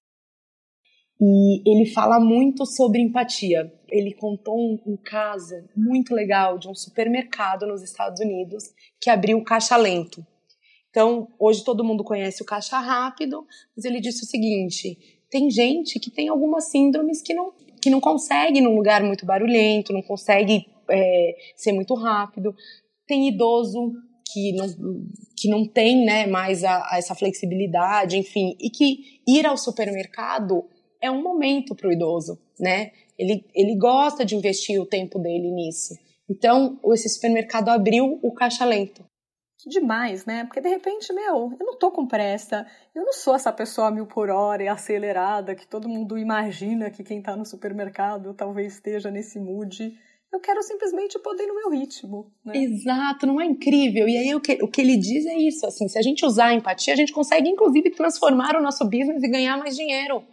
E 1.22 1.70
ele 1.70 1.86
fala 1.86 2.20
muito 2.20 2.66
sobre 2.66 3.02
empatia. 3.02 3.72
Ele 3.90 4.14
contou 4.14 4.58
um, 4.58 4.80
um, 4.86 4.98
caso 4.98 5.56
muito 5.76 6.14
legal 6.14 6.58
de 6.58 6.70
um 6.70 6.76
supermercado 6.76 7.68
nos 7.68 7.84
Estados 7.84 8.22
Unidos 8.22 8.64
que 9.02 9.10
abriu 9.10 9.38
o 9.38 9.44
caixa 9.44 9.76
lento. 9.76 10.26
Então, 10.90 11.28
hoje 11.38 11.64
todo 11.64 11.84
mundo 11.84 12.04
conhece 12.04 12.42
o 12.42 12.46
caixa 12.46 12.80
rápido, 12.80 13.46
mas 13.76 13.86
ele 13.86 14.00
disse 14.00 14.24
o 14.24 14.28
seguinte: 14.28 14.98
tem 15.30 15.52
gente 15.52 16.00
que 16.00 16.10
tem 16.10 16.30
algumas 16.30 16.72
síndromes 16.72 17.22
que 17.22 17.34
não, 17.34 17.52
que 17.82 17.90
não 17.90 18.00
consegue 18.00 18.62
num 18.62 18.76
lugar 18.76 19.04
muito 19.04 19.26
barulhento, 19.26 19.94
não 19.94 20.02
consegue 20.02 20.66
é, 20.90 21.36
ser 21.56 21.74
muito 21.74 21.94
rápido. 21.96 22.56
Tem 23.06 23.28
idoso 23.28 23.92
que 24.32 24.54
não, 24.54 24.68
que 25.36 25.50
não 25.50 25.68
tem 25.68 26.06
né, 26.06 26.28
mais 26.28 26.64
a, 26.64 26.78
a 26.92 26.98
essa 26.98 27.14
flexibilidade, 27.14 28.18
enfim, 28.18 28.56
e 28.60 28.70
que 28.70 29.22
ir 29.28 29.46
ao 29.46 29.58
supermercado 29.58 30.64
é 31.02 31.10
um 31.10 31.22
momento 31.22 31.76
para 31.76 31.88
o 31.88 31.92
idoso, 31.92 32.40
né? 32.60 32.92
Ele, 33.18 33.46
ele 33.54 33.76
gosta 33.78 34.26
de 34.26 34.36
investir 34.36 34.80
o 34.80 34.86
tempo 34.86 35.20
dele 35.20 35.52
nisso. 35.52 35.96
Então, 36.30 36.80
esse 36.94 37.10
supermercado 37.10 37.70
abriu 37.70 38.20
o 38.22 38.32
caixa 38.34 38.64
lento. 38.64 39.04
que 39.58 39.70
demais, 39.70 40.26
né? 40.26 40.46
Porque 40.46 40.62
de 40.62 40.70
repente, 40.70 41.12
meu, 41.12 41.52
eu 41.60 41.66
não 41.66 41.78
tô 41.78 41.92
com 41.92 42.08
pressa, 42.08 42.66
eu 42.94 43.04
não 43.04 43.12
sou 43.12 43.36
essa 43.36 43.52
pessoa 43.52 43.92
mil 43.92 44.06
por 44.06 44.30
hora 44.30 44.64
e 44.64 44.68
acelerada 44.68 45.56
que 45.56 45.68
todo 45.68 45.90
mundo 45.90 46.18
imagina 46.18 46.92
que 46.92 47.04
quem 47.04 47.22
tá 47.22 47.36
no 47.36 47.46
supermercado 47.46 48.34
talvez 48.34 48.76
esteja 48.76 49.10
nesse 49.10 49.40
mood. 49.40 49.98
Eu 50.32 50.40
quero 50.40 50.62
simplesmente 50.62 51.18
poder 51.18 51.48
no 51.48 51.56
meu 51.56 51.72
ritmo. 51.72 52.32
Né? 52.46 52.56
Exato, 52.56 53.26
não 53.26 53.42
é 53.42 53.46
incrível? 53.46 54.08
E 54.08 54.16
aí 54.16 54.36
o 54.36 54.40
que, 54.40 54.64
o 54.64 54.68
que 54.68 54.80
ele 54.80 54.96
diz 54.96 55.26
é 55.26 55.36
isso, 55.36 55.66
assim, 55.66 55.88
se 55.88 55.98
a 55.98 56.04
gente 56.04 56.24
usar 56.24 56.50
a 56.50 56.54
empatia, 56.54 56.94
a 56.94 56.98
gente 56.98 57.12
consegue 57.12 57.50
inclusive 57.50 57.90
transformar 57.90 58.56
o 58.56 58.62
nosso 58.62 58.86
business 58.86 59.24
e 59.24 59.28
ganhar 59.28 59.58
mais 59.58 59.76
dinheiro. 59.76 60.24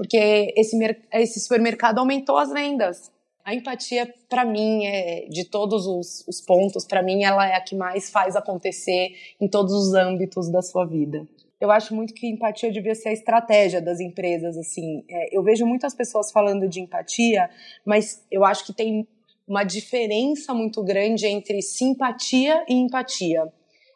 Porque 0.00 0.54
esse, 0.56 0.78
esse 1.12 1.40
supermercado 1.40 1.98
aumentou 1.98 2.38
as 2.38 2.50
vendas. 2.50 3.12
A 3.44 3.54
empatia, 3.54 4.10
para 4.30 4.46
mim, 4.46 4.86
é, 4.86 5.26
de 5.28 5.44
todos 5.44 5.86
os, 5.86 6.26
os 6.26 6.40
pontos, 6.40 6.86
para 6.86 7.02
mim, 7.02 7.22
ela 7.22 7.46
é 7.46 7.54
a 7.54 7.60
que 7.60 7.76
mais 7.76 8.08
faz 8.08 8.34
acontecer 8.34 9.12
em 9.38 9.46
todos 9.46 9.74
os 9.74 9.92
âmbitos 9.92 10.50
da 10.50 10.62
sua 10.62 10.86
vida. 10.86 11.28
Eu 11.60 11.70
acho 11.70 11.94
muito 11.94 12.14
que 12.14 12.26
empatia 12.26 12.72
devia 12.72 12.94
ser 12.94 13.10
a 13.10 13.12
estratégia 13.12 13.82
das 13.82 14.00
empresas, 14.00 14.56
assim. 14.56 15.04
É, 15.06 15.36
eu 15.36 15.42
vejo 15.42 15.66
muitas 15.66 15.94
pessoas 15.94 16.32
falando 16.32 16.66
de 16.66 16.80
empatia, 16.80 17.50
mas 17.84 18.24
eu 18.30 18.42
acho 18.42 18.64
que 18.64 18.72
tem 18.72 19.06
uma 19.46 19.64
diferença 19.64 20.54
muito 20.54 20.82
grande 20.82 21.26
entre 21.26 21.60
simpatia 21.60 22.64
e 22.66 22.72
empatia. 22.72 23.52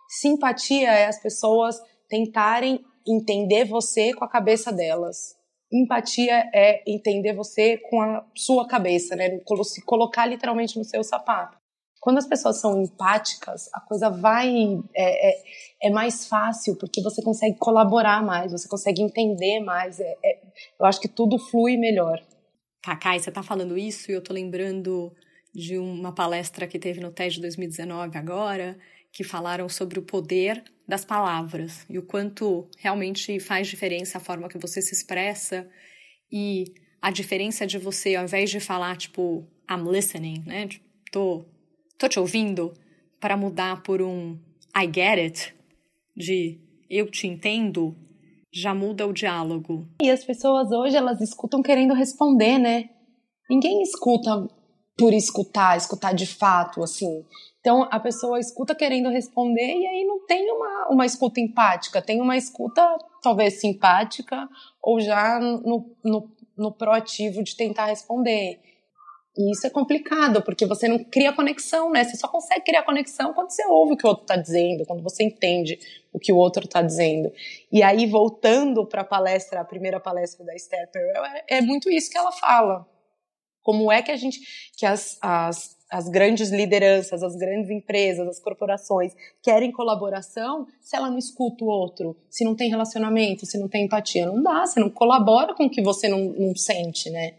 Simpatia 0.07 0.91
é 0.91 1.07
as 1.07 1.19
pessoas 1.19 1.81
tentarem 2.11 2.85
entender 3.09 3.65
você 3.65 4.13
com 4.13 4.23
a 4.23 4.29
cabeça 4.29 4.71
delas 4.71 5.43
empatia 5.73 6.51
é 6.55 6.83
entender 6.87 7.35
você 7.35 7.79
com 7.79 8.01
a 8.01 8.25
sua 8.35 8.67
cabeça, 8.67 9.17
né? 9.17 9.41
Se 9.65 9.85
colocar 9.85 10.27
literalmente 10.27 10.79
no 10.79 10.85
seu 10.85 11.03
sapato. 11.03 11.59
Quando 12.01 12.19
as 12.19 12.27
pessoas 12.27 12.61
são 12.61 12.83
empáticas, 12.83 13.71
a 13.73 13.81
coisa 13.81 14.11
vai. 14.11 14.53
É, 14.95 15.31
é, 15.31 15.43
é 15.85 15.91
mais 15.91 16.27
fácil, 16.27 16.77
porque 16.77 17.03
você 17.03 17.23
consegue 17.23 17.57
colaborar 17.57 18.23
mais, 18.23 18.53
você 18.53 18.69
consegue 18.69 19.03
entender 19.03 19.61
mais. 19.61 19.99
É, 19.99 20.15
é 20.23 20.41
eu 20.79 20.85
acho 20.87 21.01
que 21.01 21.09
tudo 21.09 21.39
flui 21.39 21.77
melhor. 21.77 22.21
Cacai, 22.83 23.19
você 23.19 23.31
está 23.31 23.43
falando 23.43 23.79
isso 23.79 24.11
e 24.11 24.15
eu 24.15 24.19
estou 24.19 24.35
lembrando 24.35 25.15
de 25.55 25.79
uma 25.79 26.13
palestra 26.13 26.67
que 26.67 26.79
teve 26.79 27.01
no 27.01 27.11
TED 27.11 27.41
2019 27.41 28.19
agora, 28.19 28.77
que 29.11 29.25
falaram 29.25 29.69
sobre 29.69 29.99
o 29.99 30.03
poder 30.03 30.63
das 30.87 31.05
palavras 31.05 31.87
e 31.89 31.99
o 31.99 32.03
quanto 32.03 32.69
realmente 32.79 33.41
faz 33.41 33.67
diferença 33.69 34.19
a 34.19 34.21
forma 34.21 34.49
que 34.49 34.59
você 34.59 34.83
se 34.83 34.95
expressa 34.95 35.69
e 36.31 36.75
a 37.01 37.11
diferença 37.11 37.67
de 37.67 37.79
você, 37.79 38.15
ao 38.15 38.25
invés 38.25 38.51
de 38.51 38.61
falar, 38.61 38.97
tipo, 38.97 39.47
I'm 39.71 39.91
listening, 39.91 40.43
né? 40.47 40.67
Tipo, 40.67 40.85
tô, 41.11 41.45
tô 41.99 42.09
te 42.09 42.19
ouvindo, 42.19 42.75
para 43.21 43.37
mudar 43.37 43.83
por 43.83 44.03
um 44.03 44.39
I 44.77 44.87
get 44.87 45.19
it, 45.19 45.55
de 46.17 46.59
eu 46.91 47.11
te 47.11 47.27
entendo, 47.27 47.97
já 48.53 48.75
muda 48.75 49.07
o 49.07 49.13
diálogo. 49.13 49.89
E 50.03 50.11
as 50.11 50.25
pessoas 50.25 50.71
hoje, 50.71 50.97
elas 50.97 51.21
escutam 51.21 51.63
querendo 51.63 51.95
responder, 51.95 52.59
né? 52.59 52.91
Ninguém 53.49 53.83
escuta 53.83 54.47
por 54.97 55.13
escutar, 55.13 55.77
escutar 55.77 56.15
de 56.15 56.27
fato, 56.27 56.83
assim. 56.83 57.25
Então 57.61 57.89
a 57.91 57.99
pessoa 57.99 58.39
escuta 58.39 58.75
querendo 58.75 59.09
responder 59.09 59.75
e 59.75 59.87
aí 59.87 60.05
não 60.05 60.27
tem 60.27 60.51
uma, 60.53 60.89
uma 60.91 61.07
escuta 61.07 61.41
empática, 61.41 62.03
tem 62.03 62.21
uma 62.21 62.37
escuta 62.37 62.83
talvez 63.23 63.61
simpática 63.61 64.49
ou 64.83 65.01
já 65.01 65.41
no, 65.41 65.97
no, 66.05 66.31
no 66.57 66.73
proativo 66.73 67.43
de 67.43 67.57
tentar 67.57 67.87
responder. 67.87 68.61
E 69.37 69.51
isso 69.51 69.67
é 69.67 69.71
complicado, 69.71 70.43
porque 70.43 70.65
você 70.65 70.87
não 70.87 71.03
cria 71.03 71.33
conexão, 71.33 71.91
né? 71.91 72.05
Você 72.05 72.17
só 72.17 72.29
consegue 72.29 72.65
criar 72.67 72.85
conexão 72.85 73.35
quando 73.35 73.51
você 73.51 73.67
ouve 73.67 73.95
o 73.95 73.97
que 73.97 74.07
o 74.07 74.11
outro 74.11 74.23
está 74.23 74.37
dizendo, 74.37 74.87
quando 74.87 75.03
você 75.03 75.25
entende 75.25 75.77
o 76.13 76.21
que 76.21 76.33
o 76.33 76.37
outro 76.37 76.65
está 76.65 76.81
dizendo. 76.81 77.33
E 77.73 77.83
aí, 77.83 78.07
voltando 78.07 78.87
para 78.87 79.01
a 79.01 79.05
palestra, 79.05 79.61
a 79.61 79.65
primeira 79.65 79.99
palestra 79.99 80.45
da 80.45 80.55
Esther 80.55 80.89
Perel, 80.93 81.25
é, 81.25 81.57
é 81.57 81.61
muito 81.61 81.91
isso 81.91 82.11
que 82.11 82.17
ela 82.17 82.31
fala. 82.31 82.87
Como 83.65 83.91
é 83.91 84.01
que 84.01 84.13
a 84.13 84.17
gente, 84.17 84.39
que 84.77 84.87
as, 84.87 85.19
as 85.21 85.75
as 85.95 86.09
grandes 86.09 86.51
lideranças, 86.51 87.23
as 87.23 87.37
grandes 87.37 87.71
empresas, 87.71 88.27
as 88.27 88.41
corporações 88.41 89.15
querem 89.41 89.71
colaboração 89.71 90.67
se 90.81 90.97
ela 90.97 91.09
não 91.09 91.19
escuta 91.19 91.65
o 91.65 91.69
outro, 91.69 92.17
se 92.29 92.45
não 92.45 92.57
tem 92.57 92.69
relacionamento, 92.69 93.47
se 93.47 93.57
não 93.57 93.69
tem 93.69 93.85
empatia. 93.85 94.27
Não 94.27 94.43
dá, 94.43 94.67
você 94.67 94.81
não 94.81 94.91
colabora 94.91 95.55
com 95.55 95.67
o 95.67 95.71
que 95.71 95.81
você 95.81 96.09
não, 96.09 96.19
não 96.33 96.57
sente, 96.57 97.11
né? 97.11 97.35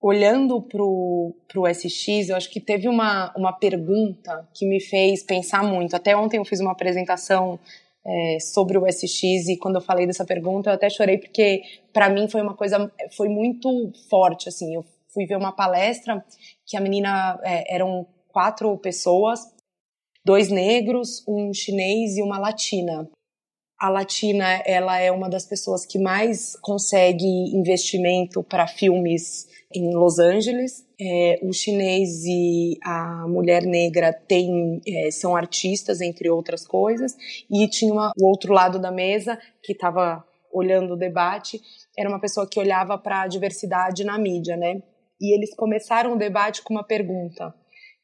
Olhando 0.00 0.60
pro, 0.60 1.32
pro 1.46 1.72
SX, 1.72 2.28
eu 2.28 2.36
acho 2.36 2.50
que 2.50 2.60
teve 2.60 2.88
uma, 2.88 3.32
uma 3.36 3.52
pergunta 3.52 4.48
que 4.52 4.66
me 4.66 4.80
fez 4.80 5.22
pensar 5.22 5.62
muito. 5.62 5.94
Até 5.94 6.16
ontem 6.16 6.38
eu 6.38 6.44
fiz 6.44 6.58
uma 6.58 6.72
apresentação 6.72 7.58
é, 8.06 8.38
sobre 8.40 8.76
o 8.76 8.86
SX 8.86 9.48
e 9.48 9.56
quando 9.56 9.76
eu 9.76 9.80
falei 9.80 10.06
dessa 10.06 10.24
pergunta 10.24 10.70
eu 10.70 10.74
até 10.74 10.90
chorei 10.90 11.18
porque 11.18 11.62
para 11.92 12.10
mim 12.10 12.28
foi 12.28 12.42
uma 12.42 12.54
coisa 12.54 12.92
foi 13.16 13.28
muito 13.28 13.92
forte 14.10 14.48
assim 14.48 14.74
eu 14.74 14.84
fui 15.14 15.24
ver 15.24 15.36
uma 15.36 15.52
palestra 15.52 16.24
que 16.66 16.76
a 16.76 16.80
menina 16.80 17.40
é, 17.44 17.74
eram 17.74 18.06
quatro 18.34 18.76
pessoas, 18.78 19.40
dois 20.24 20.50
negros, 20.50 21.22
um 21.26 21.54
chinês 21.54 22.16
e 22.16 22.22
uma 22.22 22.38
latina. 22.38 23.08
A 23.78 23.88
latina, 23.88 24.44
ela 24.66 24.98
é 24.98 25.12
uma 25.12 25.30
das 25.30 25.46
pessoas 25.46 25.86
que 25.86 25.98
mais 25.98 26.56
consegue 26.60 27.26
investimento 27.54 28.42
para 28.42 28.66
filmes 28.66 29.46
em 29.74 29.94
Los 29.94 30.18
Angeles. 30.18 30.86
É, 31.00 31.40
o 31.42 31.52
chinês 31.52 32.24
e 32.24 32.78
a 32.82 33.26
mulher 33.28 33.64
negra 33.64 34.12
tem, 34.12 34.80
é, 34.86 35.10
são 35.10 35.34
artistas, 35.34 36.00
entre 36.00 36.30
outras 36.30 36.66
coisas. 36.66 37.16
E 37.50 37.66
tinha 37.68 37.92
uma, 37.92 38.12
o 38.18 38.26
outro 38.26 38.52
lado 38.52 38.78
da 38.78 38.90
mesa, 38.90 39.38
que 39.62 39.72
estava 39.72 40.24
olhando 40.52 40.94
o 40.94 40.96
debate, 40.96 41.60
era 41.98 42.08
uma 42.08 42.20
pessoa 42.20 42.48
que 42.48 42.60
olhava 42.60 42.96
para 42.96 43.22
a 43.22 43.26
diversidade 43.26 44.04
na 44.04 44.16
mídia, 44.16 44.56
né? 44.56 44.80
e 45.20 45.34
eles 45.34 45.54
começaram 45.54 46.12
o 46.12 46.18
debate 46.18 46.62
com 46.62 46.74
uma 46.74 46.84
pergunta. 46.84 47.54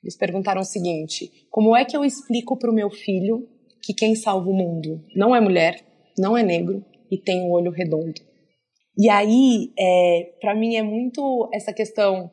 Eles 0.03 0.17
perguntaram 0.17 0.63
o 0.63 0.65
seguinte: 0.65 1.31
como 1.51 1.77
é 1.77 1.85
que 1.85 1.97
eu 1.97 2.05
explico 2.05 2.57
para 2.57 2.71
o 2.71 2.75
meu 2.75 2.91
filho 2.91 3.49
que 3.83 3.95
quem 3.95 4.15
salva 4.15 4.49
o 4.49 4.55
mundo 4.55 5.05
não 5.15 5.35
é 5.35 5.41
mulher, 5.41 5.85
não 6.19 6.37
é 6.37 6.43
negro 6.43 6.85
e 7.11 7.19
tem 7.19 7.43
um 7.43 7.51
olho 7.51 7.71
redondo? 7.71 8.30
E 8.99 9.09
aí, 9.09 9.73
é, 9.79 10.35
para 10.41 10.55
mim 10.55 10.77
é 10.77 10.83
muito 10.83 11.49
essa 11.53 11.73
questão 11.73 12.31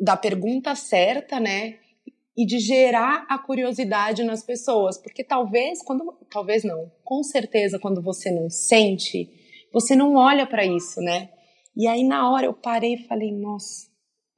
da 0.00 0.16
pergunta 0.16 0.74
certa, 0.74 1.40
né? 1.40 1.78
E 2.36 2.46
de 2.46 2.58
gerar 2.58 3.26
a 3.28 3.38
curiosidade 3.38 4.22
nas 4.22 4.44
pessoas, 4.44 4.96
porque 4.96 5.24
talvez 5.24 5.82
quando, 5.82 6.16
talvez 6.30 6.62
não, 6.62 6.90
com 7.02 7.22
certeza 7.22 7.80
quando 7.80 8.00
você 8.00 8.30
não 8.30 8.48
sente, 8.48 9.28
você 9.72 9.96
não 9.96 10.14
olha 10.14 10.46
para 10.46 10.64
isso, 10.64 11.00
né? 11.00 11.30
E 11.76 11.86
aí 11.88 12.04
na 12.04 12.30
hora 12.30 12.46
eu 12.46 12.54
parei 12.54 12.94
e 12.94 13.06
falei, 13.06 13.32
nossa, 13.32 13.88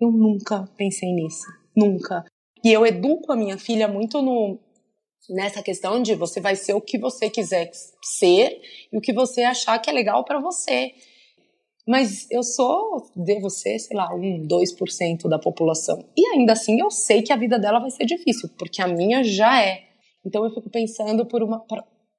eu 0.00 0.11
nunca 0.11 0.66
pensei 0.79 1.12
nisso, 1.12 1.46
nunca. 1.76 2.24
E 2.64 2.72
eu 2.72 2.87
educo 2.87 3.33
a 3.33 3.37
minha 3.37 3.59
filha 3.59 3.87
muito 3.87 4.22
no 4.22 4.59
nessa 5.29 5.62
questão 5.62 6.03
de 6.03 6.14
você 6.14 6.40
vai 6.40 6.57
ser 6.57 6.74
o 6.74 6.81
que 6.81 6.98
você 6.98 7.31
quiser 7.31 7.70
ser 8.03 8.61
e 8.92 8.96
o 8.96 9.00
que 9.00 9.12
você 9.12 9.42
achar 9.42 9.79
que 9.79 9.88
é 9.88 9.92
legal 9.92 10.24
para 10.24 10.40
você. 10.40 10.92
Mas 11.87 12.31
eu 12.31 12.43
sou, 12.43 13.11
devo 13.16 13.49
ser, 13.51 13.79
sei 13.79 13.97
lá, 13.97 14.14
um, 14.14 14.47
2% 14.47 15.29
da 15.29 15.38
população. 15.38 16.05
E 16.16 16.27
ainda 16.35 16.53
assim 16.53 16.81
eu 16.81 16.90
sei 16.90 17.23
que 17.23 17.33
a 17.33 17.37
vida 17.37 17.59
dela 17.59 17.81
vai 17.81 17.90
ser 17.90 18.05
difícil, 18.05 18.49
porque 18.59 18.83
a 18.83 18.88
minha 18.88 19.25
já 19.25 19.62
é. 19.62 19.83
Então 20.25 20.45
eu 20.45 20.55
fico 20.55 20.71
pensando 20.71 21.27
por 21.27 21.43
uma, 21.43 21.64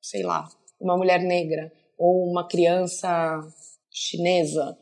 sei 0.02 0.24
lá, 0.24 0.48
uma 0.80 0.98
mulher 0.98 1.22
negra 1.22 1.72
ou 1.98 2.30
uma 2.30 2.48
criança 2.48 3.40
chinesa, 3.92 4.78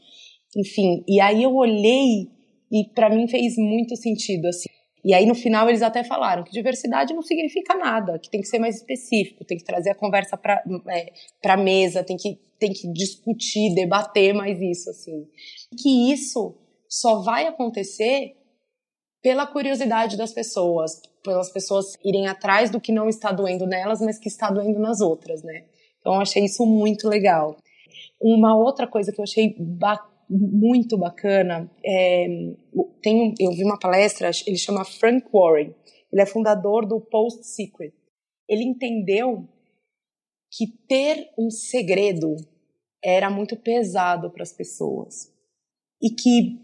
enfim. 0.55 1.03
E 1.07 1.19
aí 1.19 1.43
eu 1.43 1.53
olhei 1.53 2.29
e 2.71 2.85
para 2.95 3.09
mim 3.09 3.27
fez 3.27 3.55
muito 3.57 3.95
sentido, 3.95 4.47
assim. 4.47 4.69
E 5.03 5.13
aí 5.13 5.25
no 5.25 5.35
final 5.35 5.69
eles 5.69 5.81
até 5.81 6.03
falaram 6.03 6.43
que 6.43 6.51
diversidade 6.51 7.13
não 7.13 7.21
significa 7.21 7.75
nada, 7.75 8.19
que 8.19 8.29
tem 8.29 8.41
que 8.41 8.47
ser 8.47 8.59
mais 8.59 8.77
específico, 8.77 9.45
tem 9.45 9.57
que 9.57 9.63
trazer 9.63 9.91
a 9.91 9.95
conversa 9.95 10.35
para 10.35 10.63
é, 10.89 11.13
para 11.41 11.57
mesa, 11.57 12.03
tem 12.03 12.17
que 12.17 12.39
tem 12.59 12.73
que 12.73 12.91
discutir, 12.91 13.73
debater 13.73 14.33
mais 14.33 14.59
isso 14.59 14.89
assim. 14.89 15.25
Que 15.81 16.11
isso 16.11 16.55
só 16.89 17.21
vai 17.21 17.47
acontecer 17.47 18.35
pela 19.21 19.47
curiosidade 19.47 20.17
das 20.17 20.33
pessoas, 20.33 21.01
pelas 21.23 21.49
pessoas 21.51 21.97
irem 22.03 22.27
atrás 22.27 22.69
do 22.69 22.81
que 22.81 22.91
não 22.91 23.07
está 23.07 23.31
doendo 23.31 23.65
nelas, 23.65 24.01
mas 24.01 24.17
que 24.17 24.27
está 24.27 24.49
doendo 24.49 24.79
nas 24.79 24.99
outras, 24.99 25.41
né? 25.43 25.65
Então 25.99 26.15
eu 26.15 26.21
achei 26.21 26.43
isso 26.43 26.65
muito 26.65 27.07
legal. 27.07 27.55
Uma 28.21 28.55
outra 28.57 28.85
coisa 28.87 29.11
que 29.11 29.19
eu 29.19 29.23
achei 29.23 29.55
bacana 29.57 30.18
muito 30.29 30.97
bacana. 30.97 31.69
É, 31.83 32.27
tem, 33.01 33.33
eu 33.39 33.51
vi 33.51 33.63
uma 33.63 33.79
palestra, 33.79 34.29
ele 34.45 34.57
chama 34.57 34.85
Frank 34.85 35.27
Warren. 35.33 35.73
Ele 36.11 36.21
é 36.21 36.25
fundador 36.25 36.85
do 36.85 37.01
Post 37.01 37.47
Secret. 37.47 37.93
Ele 38.47 38.63
entendeu 38.63 39.47
que 40.51 40.67
ter 40.87 41.29
um 41.37 41.49
segredo 41.49 42.35
era 43.03 43.29
muito 43.29 43.55
pesado 43.55 44.29
para 44.31 44.43
as 44.43 44.51
pessoas 44.51 45.31
e 46.01 46.09
que 46.09 46.59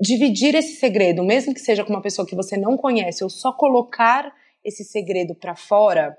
dividir 0.00 0.54
esse 0.54 0.76
segredo, 0.76 1.24
mesmo 1.24 1.54
que 1.54 1.60
seja 1.60 1.84
com 1.84 1.92
uma 1.92 2.02
pessoa 2.02 2.26
que 2.26 2.36
você 2.36 2.56
não 2.56 2.76
conhece, 2.76 3.24
ou 3.24 3.30
só 3.30 3.52
colocar 3.52 4.32
esse 4.64 4.84
segredo 4.84 5.34
para 5.34 5.56
fora, 5.56 6.16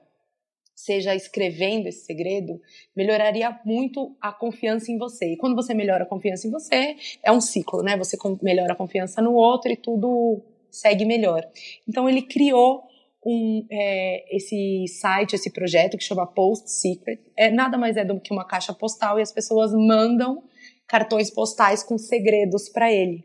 seja 0.77 1.15
escrevendo 1.15 1.87
esse 1.87 2.05
segredo, 2.05 2.61
melhoraria 2.95 3.59
muito 3.65 4.15
a 4.21 4.31
confiança 4.31 4.91
em 4.91 4.97
você. 4.99 5.33
E 5.33 5.37
quando 5.37 5.55
você 5.55 5.73
melhora 5.73 6.03
a 6.03 6.07
confiança 6.07 6.47
em 6.47 6.51
você, 6.51 6.95
é 7.23 7.31
um 7.31 7.41
ciclo, 7.41 7.81
né? 7.81 7.97
Você 7.97 8.15
melhora 8.43 8.73
a 8.73 8.75
confiança 8.75 9.19
no 9.19 9.33
outro 9.33 9.71
e 9.71 9.75
tudo 9.75 10.39
segue 10.69 11.03
melhor. 11.03 11.43
Então 11.89 12.07
ele 12.07 12.21
criou 12.21 12.83
um, 13.25 13.65
é, 13.71 14.35
esse 14.35 14.85
site, 14.87 15.33
esse 15.33 15.49
projeto 15.49 15.97
que 15.97 16.03
chama 16.03 16.27
Post 16.27 16.69
Secret. 16.69 17.21
É 17.35 17.49
nada 17.49 17.75
mais 17.75 17.97
é 17.97 18.05
do 18.05 18.19
que 18.19 18.31
uma 18.31 18.45
caixa 18.45 18.71
postal 18.71 19.17
e 19.17 19.23
as 19.23 19.31
pessoas 19.31 19.71
mandam 19.73 20.43
cartões 20.87 21.31
postais 21.31 21.81
com 21.81 21.97
segredos 21.97 22.69
para 22.69 22.93
ele. 22.93 23.23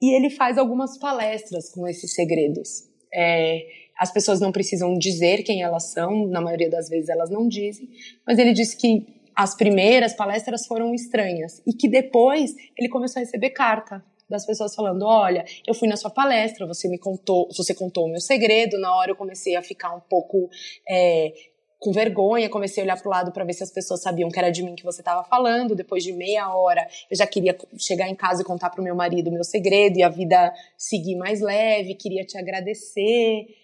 E 0.00 0.16
ele 0.16 0.30
faz 0.30 0.56
algumas 0.56 0.98
palestras 0.98 1.70
com 1.70 1.86
esses 1.86 2.14
segredos. 2.14 2.88
É, 3.12 3.60
as 3.98 4.12
pessoas 4.12 4.40
não 4.40 4.52
precisam 4.52 4.96
dizer 4.98 5.42
quem 5.42 5.62
elas 5.62 5.92
são, 5.92 6.26
na 6.26 6.40
maioria 6.40 6.70
das 6.70 6.88
vezes 6.88 7.08
elas 7.08 7.30
não 7.30 7.48
dizem, 7.48 7.88
mas 8.26 8.38
ele 8.38 8.52
disse 8.52 8.76
que 8.76 9.06
as 9.34 9.54
primeiras 9.54 10.12
palestras 10.14 10.66
foram 10.66 10.94
estranhas 10.94 11.62
e 11.66 11.72
que 11.72 11.88
depois 11.88 12.54
ele 12.76 12.88
começou 12.88 13.20
a 13.20 13.24
receber 13.24 13.50
carta 13.50 14.04
das 14.28 14.46
pessoas 14.46 14.74
falando: 14.74 15.04
olha, 15.04 15.44
eu 15.66 15.74
fui 15.74 15.88
na 15.88 15.96
sua 15.96 16.10
palestra, 16.10 16.66
você 16.66 16.88
me 16.88 16.98
contou, 16.98 17.48
você 17.54 17.74
contou 17.74 18.06
o 18.06 18.08
meu 18.08 18.20
segredo. 18.20 18.78
Na 18.78 18.94
hora 18.94 19.10
eu 19.10 19.16
comecei 19.16 19.54
a 19.56 19.62
ficar 19.62 19.94
um 19.94 20.00
pouco 20.00 20.48
é, 20.88 21.32
com 21.78 21.92
vergonha, 21.92 22.48
comecei 22.48 22.82
a 22.82 22.84
olhar 22.84 22.96
para 22.96 23.08
o 23.08 23.10
lado 23.10 23.32
para 23.32 23.44
ver 23.44 23.52
se 23.52 23.62
as 23.62 23.70
pessoas 23.70 24.00
sabiam 24.00 24.30
que 24.30 24.38
era 24.38 24.50
de 24.50 24.62
mim 24.62 24.74
que 24.74 24.84
você 24.84 25.00
estava 25.00 25.22
falando. 25.24 25.74
Depois 25.74 26.02
de 26.02 26.12
meia 26.12 26.54
hora, 26.54 26.86
eu 27.10 27.16
já 27.16 27.26
queria 27.26 27.56
chegar 27.78 28.08
em 28.08 28.14
casa 28.14 28.42
e 28.42 28.44
contar 28.44 28.70
para 28.70 28.80
o 28.80 28.84
meu 28.84 28.94
marido 28.94 29.28
o 29.28 29.32
meu 29.32 29.44
segredo 29.44 29.98
e 29.98 30.02
a 30.02 30.08
vida 30.08 30.52
seguir 30.76 31.16
mais 31.16 31.40
leve. 31.40 31.94
Queria 31.94 32.24
te 32.24 32.38
agradecer. 32.38 33.61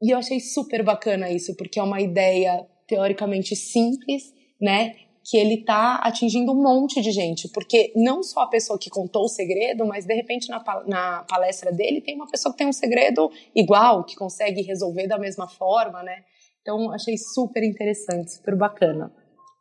E 0.00 0.10
eu 0.10 0.18
achei 0.18 0.40
super 0.40 0.82
bacana 0.82 1.30
isso, 1.30 1.56
porque 1.56 1.78
é 1.78 1.82
uma 1.82 2.00
ideia 2.00 2.66
teoricamente 2.86 3.54
simples, 3.56 4.32
né? 4.60 4.94
Que 5.24 5.36
ele 5.36 5.64
tá 5.64 5.96
atingindo 5.96 6.52
um 6.52 6.62
monte 6.62 7.02
de 7.02 7.10
gente, 7.10 7.48
porque 7.48 7.92
não 7.94 8.22
só 8.22 8.40
a 8.40 8.46
pessoa 8.46 8.78
que 8.78 8.88
contou 8.88 9.24
o 9.24 9.28
segredo, 9.28 9.84
mas 9.84 10.06
de 10.06 10.14
repente 10.14 10.48
na, 10.48 10.62
na 10.86 11.24
palestra 11.24 11.70
dele 11.70 12.00
tem 12.00 12.14
uma 12.14 12.28
pessoa 12.28 12.52
que 12.52 12.58
tem 12.58 12.66
um 12.66 12.72
segredo 12.72 13.30
igual, 13.54 14.04
que 14.04 14.16
consegue 14.16 14.62
resolver 14.62 15.06
da 15.06 15.18
mesma 15.18 15.46
forma, 15.46 16.02
né? 16.02 16.24
Então, 16.62 16.90
achei 16.90 17.16
super 17.16 17.62
interessante, 17.62 18.32
super 18.32 18.56
bacana. 18.56 19.12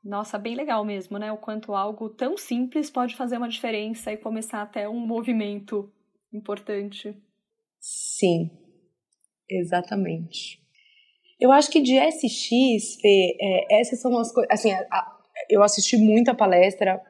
Nossa, 0.03 0.37
bem 0.37 0.55
legal 0.55 0.85
mesmo, 0.85 1.17
né? 1.17 1.31
O 1.31 1.37
quanto 1.37 1.73
algo 1.73 2.09
tão 2.09 2.37
simples 2.37 2.89
pode 2.89 3.15
fazer 3.15 3.37
uma 3.37 3.49
diferença 3.49 4.11
e 4.11 4.17
começar 4.17 4.61
até 4.61 4.87
um 4.87 4.99
movimento 4.99 5.91
importante. 6.31 7.15
Sim, 7.79 8.49
exatamente. 9.49 10.59
Eu 11.39 11.51
acho 11.51 11.69
que 11.69 11.81
de 11.81 11.97
SX, 11.97 12.99
Fê, 12.99 13.37
é, 13.39 13.79
essas 13.79 13.99
são 13.99 14.17
as 14.17 14.31
coisas. 14.31 14.51
Assim, 14.51 14.71
a, 14.71 14.79
a, 14.91 15.17
eu 15.49 15.61
assisti 15.61 15.97
muita 15.97 16.33
palestra, 16.33 17.01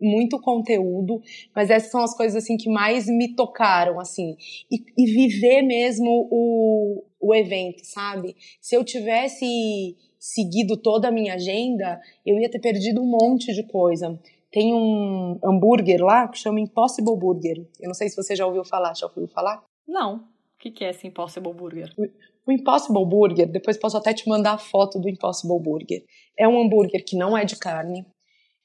muito 0.00 0.40
conteúdo, 0.40 1.20
mas 1.54 1.70
essas 1.70 1.90
são 1.90 2.02
as 2.02 2.16
coisas 2.16 2.42
assim 2.42 2.56
que 2.56 2.68
mais 2.68 3.06
me 3.06 3.34
tocaram, 3.34 4.00
assim, 4.00 4.36
e, 4.70 4.84
e 4.96 5.06
viver 5.06 5.62
mesmo 5.62 6.28
o, 6.30 7.04
o 7.20 7.34
evento, 7.34 7.84
sabe? 7.84 8.36
Se 8.60 8.76
eu 8.76 8.84
tivesse 8.84 9.96
seguido 10.18 10.76
toda 10.76 11.08
a 11.08 11.12
minha 11.12 11.34
agenda, 11.34 12.00
eu 12.24 12.38
ia 12.38 12.50
ter 12.50 12.60
perdido 12.60 13.00
um 13.00 13.10
monte 13.10 13.52
de 13.52 13.64
coisa. 13.64 14.18
Tem 14.52 14.72
um 14.74 15.38
hambúrguer 15.42 16.04
lá 16.04 16.28
que 16.28 16.38
chama 16.38 16.60
Impossible 16.60 17.16
Burger. 17.16 17.66
Eu 17.80 17.88
não 17.88 17.94
sei 17.94 18.08
se 18.08 18.16
você 18.16 18.36
já 18.36 18.46
ouviu 18.46 18.64
falar. 18.64 18.94
Já 18.94 19.06
ouviu 19.06 19.26
falar? 19.26 19.64
Não. 19.88 20.28
O 20.64 20.72
que 20.72 20.84
é 20.84 20.90
esse 20.90 21.06
Impossible 21.06 21.52
Burger? 21.52 21.92
O, 21.98 22.06
o 22.46 22.52
Impossible 22.52 23.04
Burger, 23.04 23.48
depois 23.48 23.76
posso 23.76 23.96
até 23.96 24.14
te 24.14 24.28
mandar 24.28 24.52
a 24.52 24.58
foto 24.58 25.00
do 25.00 25.08
Impossible 25.08 25.58
Burger. 25.58 26.04
É 26.38 26.46
um 26.46 26.60
hambúrguer 26.60 27.04
que 27.04 27.16
não 27.16 27.36
é 27.36 27.44
de 27.44 27.56
carne, 27.56 28.06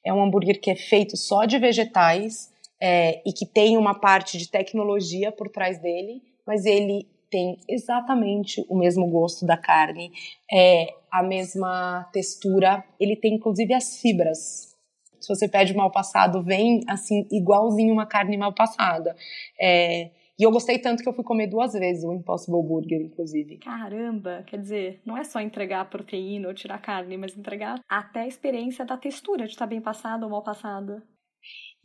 é 0.05 0.13
um 0.13 0.21
hambúrguer 0.21 0.61
que 0.61 0.69
é 0.69 0.75
feito 0.75 1.17
só 1.17 1.45
de 1.45 1.57
vegetais 1.57 2.51
é, 2.79 3.21
e 3.25 3.33
que 3.33 3.45
tem 3.45 3.77
uma 3.77 3.99
parte 3.99 4.37
de 4.37 4.49
tecnologia 4.49 5.31
por 5.31 5.49
trás 5.49 5.79
dele, 5.79 6.21
mas 6.45 6.65
ele 6.65 7.07
tem 7.29 7.57
exatamente 7.67 8.63
o 8.69 8.77
mesmo 8.77 9.09
gosto 9.09 9.45
da 9.45 9.57
carne, 9.57 10.11
é 10.51 10.93
a 11.11 11.21
mesma 11.23 12.07
textura, 12.13 12.83
ele 12.99 13.15
tem 13.15 13.33
inclusive 13.33 13.73
as 13.73 13.99
fibras. 13.99 14.75
Se 15.19 15.27
você 15.27 15.47
pede 15.47 15.73
mal 15.73 15.91
passado, 15.91 16.41
vem 16.43 16.81
assim 16.87 17.27
igualzinho 17.31 17.91
uma 17.91 18.05
carne 18.05 18.37
mal 18.37 18.53
passada. 18.53 19.15
É, 19.59 20.11
e 20.39 20.43
eu 20.43 20.51
gostei 20.51 20.77
tanto 20.77 21.01
que 21.01 21.09
eu 21.09 21.13
fui 21.13 21.23
comer 21.23 21.47
duas 21.47 21.73
vezes 21.73 22.03
o 22.03 22.13
Impossible 22.13 22.61
Burger, 22.61 23.01
inclusive. 23.01 23.57
Caramba! 23.57 24.43
Quer 24.45 24.59
dizer, 24.59 25.01
não 25.03 25.17
é 25.17 25.23
só 25.23 25.41
entregar 25.41 25.81
a 25.81 25.85
proteína 25.85 26.47
ou 26.47 26.53
tirar 26.53 26.77
carne, 26.79 27.17
mas 27.17 27.35
entregar 27.35 27.79
até 27.89 28.21
a 28.21 28.27
experiência 28.27 28.85
da 28.85 28.97
textura 28.97 29.45
de 29.45 29.53
estar 29.53 29.65
bem 29.65 29.81
passada 29.81 30.25
ou 30.25 30.31
mal 30.31 30.43
passada. 30.43 31.01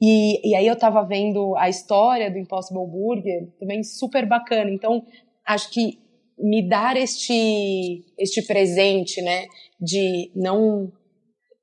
E, 0.00 0.50
e 0.50 0.54
aí 0.54 0.66
eu 0.66 0.76
tava 0.76 1.02
vendo 1.02 1.56
a 1.56 1.68
história 1.68 2.30
do 2.30 2.38
Impossible 2.38 2.86
Burger, 2.86 3.48
também 3.58 3.82
super 3.82 4.26
bacana. 4.26 4.70
Então, 4.70 5.02
acho 5.46 5.70
que 5.70 5.98
me 6.38 6.68
dar 6.68 6.96
este, 6.96 8.04
este 8.18 8.42
presente, 8.42 9.22
né, 9.22 9.46
de 9.80 10.30
não 10.34 10.92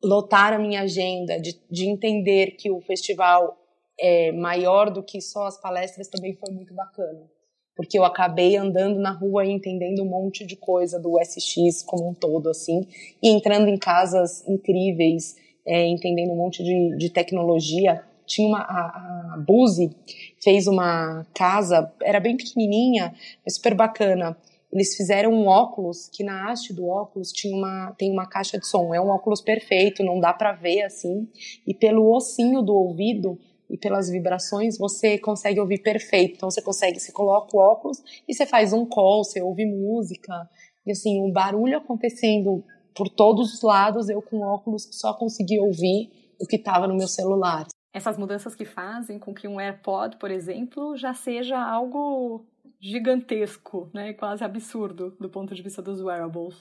lotar 0.02 0.54
a 0.54 0.60
minha 0.60 0.82
agenda, 0.82 1.40
de, 1.40 1.60
de 1.70 1.90
entender 1.90 2.52
que 2.52 2.72
o 2.72 2.82
festival 2.82 3.59
é, 4.00 4.32
maior 4.32 4.90
do 4.90 5.04
que 5.04 5.22
só 5.22 5.46
as 5.46 5.60
palestras 5.60 6.08
também 6.08 6.34
foi 6.34 6.54
muito 6.54 6.74
bacana. 6.74 7.30
Porque 7.76 7.98
eu 7.98 8.04
acabei 8.04 8.58
andando 8.58 9.00
na 9.00 9.12
rua 9.12 9.46
e 9.46 9.52
entendendo 9.52 10.04
um 10.04 10.10
monte 10.10 10.46
de 10.46 10.56
coisa 10.56 11.00
do 11.00 11.18
SX 11.20 11.82
como 11.84 12.10
um 12.10 12.14
todo, 12.14 12.50
assim, 12.50 12.86
e 13.22 13.30
entrando 13.30 13.70
em 13.70 13.78
casas 13.78 14.46
incríveis, 14.48 15.38
é, 15.66 15.88
entendendo 15.88 16.32
um 16.32 16.36
monte 16.36 16.64
de, 16.64 16.98
de 16.98 17.10
tecnologia. 17.10 18.04
Tinha 18.26 18.48
uma, 18.48 18.60
a, 18.60 19.34
a 19.36 19.38
Buzi 19.38 19.96
fez 20.44 20.68
uma 20.68 21.26
casa, 21.34 21.92
era 22.02 22.20
bem 22.20 22.36
pequenininha, 22.36 23.14
mas 23.46 23.56
super 23.56 23.74
bacana. 23.74 24.38
Eles 24.72 24.96
fizeram 24.96 25.34
um 25.34 25.48
óculos 25.48 26.10
que 26.10 26.24
na 26.24 26.52
haste 26.52 26.74
do 26.74 26.88
óculos 26.88 27.32
tinha 27.32 27.56
uma, 27.56 27.92
tem 27.98 28.12
uma 28.12 28.28
caixa 28.28 28.60
de 28.60 28.68
som. 28.68 28.94
É 28.94 29.02
um 29.02 29.08
óculos 29.08 29.42
perfeito, 29.42 30.04
não 30.04 30.20
dá 30.20 30.32
para 30.32 30.52
ver 30.52 30.84
assim. 30.84 31.28
E 31.66 31.74
pelo 31.74 32.14
ossinho 32.14 32.62
do 32.62 32.76
ouvido 32.76 33.40
e 33.70 33.78
pelas 33.78 34.10
vibrações 34.10 34.78
você 34.78 35.18
consegue 35.18 35.60
ouvir 35.60 35.82
perfeito. 35.82 36.36
Então 36.36 36.50
você 36.50 36.62
consegue, 36.62 37.00
você 37.00 37.12
coloca 37.12 37.56
o 37.56 37.60
óculos 37.60 38.02
e 38.28 38.34
você 38.34 38.46
faz 38.46 38.74
um 38.74 38.86
call, 38.86 39.24
você 39.24 39.42
ouve 39.42 39.66
música. 39.66 40.50
E 40.86 40.92
assim, 40.92 41.22
o 41.22 41.32
barulho 41.32 41.78
acontecendo 41.78 42.64
por 42.96 43.10
todos 43.10 43.54
os 43.54 43.62
lados, 43.62 44.10
eu 44.10 44.22
com 44.22 44.42
óculos 44.42 44.88
só 44.92 45.14
consegui 45.14 45.60
ouvir 45.60 46.10
o 46.40 46.46
que 46.46 46.56
estava 46.56 46.88
no 46.88 46.96
meu 46.96 47.08
celular. 47.08 47.68
Essas 47.94 48.18
mudanças 48.18 48.56
que 48.56 48.66
fazem 48.66 49.18
com 49.18 49.34
que 49.34 49.48
um 49.48 49.60
AirPod, 49.60 50.18
por 50.18 50.32
exemplo, 50.32 50.96
já 50.96 51.14
seja 51.14 51.60
algo 51.60 52.46
gigantesco, 52.80 53.90
né, 53.94 54.14
quase 54.14 54.44
absurdo 54.44 55.16
do 55.20 55.30
ponto 55.30 55.54
de 55.54 55.62
vista 55.62 55.82
dos 55.82 56.02
wearables. 56.02 56.56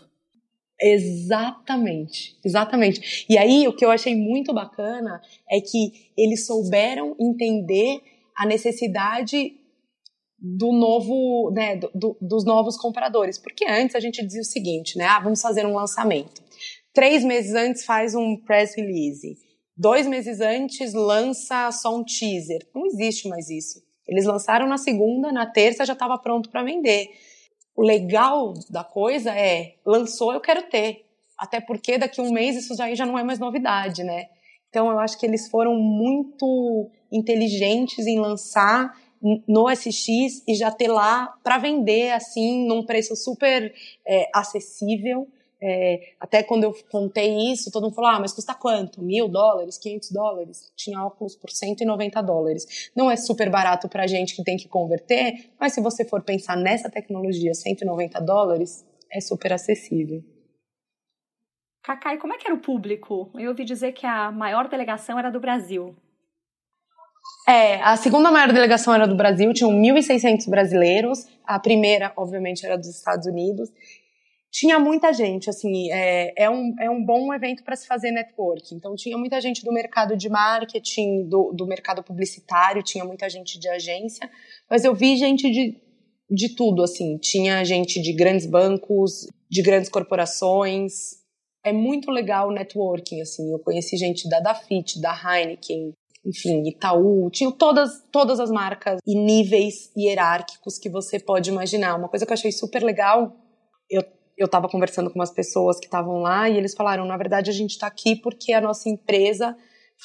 Exatamente, 0.81 2.39
exatamente. 2.45 3.27
E 3.29 3.37
aí 3.37 3.67
o 3.67 3.75
que 3.75 3.85
eu 3.85 3.91
achei 3.91 4.15
muito 4.15 4.55
bacana 4.55 5.21
é 5.51 5.61
que 5.61 6.11
eles 6.17 6.47
souberam 6.47 7.17
entender 7.19 8.01
a 8.37 8.47
necessidade 8.47 9.55
do 10.39 10.73
novo, 10.73 11.51
né, 11.51 11.77
do, 11.77 11.91
do, 11.93 12.19
dos 12.21 12.45
novos 12.45 12.77
compradores, 12.77 13.39
porque 13.39 13.67
antes 13.69 13.97
a 13.97 14.01
gente 14.01 14.25
dizia 14.25 14.41
o 14.41 14.45
seguinte, 14.45 14.97
né, 14.97 15.05
ah, 15.05 15.19
vamos 15.19 15.43
fazer 15.43 15.67
um 15.67 15.75
lançamento. 15.75 16.41
Três 16.95 17.25
meses 17.25 17.55
antes 17.55 17.85
faz 17.85 18.15
um 18.15 18.37
press 18.37 18.77
release. 18.77 19.37
Dois 19.77 20.07
meses 20.07 20.41
antes 20.41 20.93
lança 20.93 21.71
só 21.73 21.97
um 21.97 22.05
teaser. 22.05 22.67
Não 22.75 22.87
existe 22.87 23.29
mais 23.29 23.49
isso. 23.49 23.81
Eles 24.07 24.25
lançaram 24.25 24.67
na 24.67 24.79
segunda, 24.79 25.31
na 25.31 25.47
terça 25.47 25.85
já 25.85 25.93
estava 25.93 26.19
pronto 26.19 26.51
para 26.51 26.65
vender 26.65 27.11
o 27.79 27.83
legal 27.85 28.55
da 28.69 28.83
coisa 28.83 29.31
é 29.31 29.75
lançou, 29.87 30.33
eu 30.33 30.41
quero 30.41 30.65
ter. 30.65 31.07
Até 31.39 31.61
porque 31.61 31.97
daqui 31.97 32.21
a 32.21 32.25
um 32.25 32.33
mês 32.33 32.57
isso 32.57 32.75
já, 32.75 32.93
já 32.93 33.07
não 33.07 33.17
é 33.17 33.23
mais 33.23 33.39
novidade, 33.39 34.03
né? 34.03 34.27
Então 34.69 34.91
eu 34.91 34.99
acho 34.99 35.17
que 35.17 35.25
eles 35.25 35.49
foram 35.49 35.77
muito 35.77 36.91
inteligentes 37.13 38.05
em 38.05 38.19
lançar 38.19 38.93
no 39.47 39.71
SX 39.71 40.43
e 40.49 40.57
já 40.57 40.73
ter 40.73 40.89
lá 40.89 41.33
para 41.45 41.57
vender 41.59 42.11
assim 42.11 42.67
num 42.67 42.85
preço 42.85 43.15
super 43.15 43.73
é, 44.05 44.29
acessível 44.35 45.29
é, 45.61 46.15
até 46.21 46.43
quando 46.43 46.65
eu 46.65 46.75
contei 46.91 47.53
isso, 47.53 47.71
todo 47.71 47.85
mundo 47.85 47.95
falou: 47.95 48.11
ah, 48.11 48.21
mas 48.21 48.33
custa 48.33 48.55
quanto? 48.55 49.03
Mil 49.03 49.29
dólares? 49.29 49.77
500 49.79 50.11
dólares? 50.13 50.73
Tinha 50.77 51.05
óculos 51.05 51.35
por 51.35 51.51
190 51.51 52.23
dólares. 52.23 52.91
Não 52.95 53.11
é 53.11 53.17
super 53.17 53.51
barato 53.51 53.89
para 53.89 54.07
gente 54.07 54.37
que 54.37 54.45
tem 54.45 54.57
que 54.57 54.69
converter, 54.69 55.51
mas 55.59 55.73
se 55.73 55.81
você 55.81 56.05
for 56.05 56.23
pensar 56.23 56.57
nessa 56.57 56.89
tecnologia, 56.89 57.53
190 57.53 58.21
dólares 58.21 58.85
é 59.11 59.21
super 59.21 59.53
acessível. 59.53 60.23
Cacai, 61.83 62.19
como 62.19 62.35
é 62.35 62.37
que 62.37 62.47
era 62.47 62.55
o 62.55 62.61
público? 62.61 63.31
Eu 63.35 63.51
ouvi 63.51 63.65
dizer 63.65 63.93
que 63.93 64.07
a 64.07 64.31
maior 64.31 64.69
delegação 64.69 65.19
era 65.19 65.31
do 65.31 65.41
Brasil. 65.41 65.97
É, 67.49 67.81
a 67.81 67.97
segunda 67.97 68.31
maior 68.31 68.53
delegação 68.53 68.95
era 68.95 69.09
do 69.09 69.17
Brasil, 69.17 69.53
tinham 69.55 69.73
1.600 69.73 70.51
brasileiros. 70.51 71.27
A 71.47 71.59
primeira, 71.59 72.13
obviamente, 72.15 72.65
era 72.65 72.77
dos 72.77 72.89
Estados 72.89 73.27
Unidos. 73.27 73.71
Tinha 74.51 74.79
muita 74.79 75.13
gente, 75.13 75.51
assim, 75.51 75.91
é, 75.93 76.33
é, 76.45 76.51
um, 76.51 76.75
é 76.81 76.91
um 76.91 77.05
bom 77.05 77.33
evento 77.35 77.63
para 77.63 77.77
se 77.77 77.87
fazer 77.87 78.11
network. 78.11 78.75
Então, 78.75 78.95
tinha 78.95 79.17
muita 79.19 79.41
gente 79.41 79.63
do 79.63 79.73
mercado 79.73 80.17
de 80.17 80.29
marketing, 80.29 81.29
do, 81.29 81.53
do 81.53 81.67
mercado 81.67 82.03
publicitário, 82.03 82.83
tinha 82.83 83.05
muita 83.05 83.29
gente 83.29 83.59
de 83.59 83.69
agência, 83.69 84.29
mas 84.71 84.85
eu 84.85 84.95
vi 84.95 85.17
gente 85.17 85.51
de, 85.51 85.77
de 86.31 86.55
tudo, 86.55 86.83
assim. 86.83 87.19
Tinha 87.19 87.63
gente 87.65 88.01
de 88.01 88.13
grandes 88.15 88.47
bancos, 88.47 89.27
de 89.51 89.63
grandes 89.63 89.91
corporações. 89.91 91.17
É 91.63 91.73
muito 91.73 92.11
legal 92.11 92.49
o 92.49 92.53
networking, 92.53 93.21
assim. 93.21 93.53
Eu 93.53 93.59
conheci 93.59 93.97
gente 93.99 94.29
da 94.29 94.41
Dafit, 94.41 94.99
da 95.01 95.13
Heineken, 95.13 95.93
enfim, 96.25 96.63
Itaú, 96.69 97.31
tinha 97.31 97.51
todas, 97.53 98.03
todas 98.11 98.41
as 98.41 98.51
marcas 98.51 98.99
e 99.07 99.15
níveis 99.15 99.91
hierárquicos 99.97 100.79
que 100.79 100.89
você 100.89 101.19
pode 101.19 101.51
imaginar. 101.51 101.97
Uma 101.97 102.09
coisa 102.09 102.27
que 102.27 102.33
eu 102.33 102.35
achei 102.35 102.53
super 102.53 102.83
legal, 102.83 103.37
eu 103.91 104.03
eu 104.39 104.47
estava 104.47 104.69
conversando 104.69 105.11
com 105.11 105.19
umas 105.19 105.31
pessoas 105.31 105.79
que 105.79 105.87
estavam 105.87 106.21
lá 106.21 106.49
e 106.49 106.57
eles 106.57 106.75
falaram, 106.75 107.05
na 107.05 107.17
verdade 107.17 107.51
a 107.51 107.53
gente 107.53 107.73
está 107.73 107.87
aqui 107.87 108.17
porque 108.17 108.53
a 108.53 108.61
nossa 108.61 108.89
empresa 108.89 109.57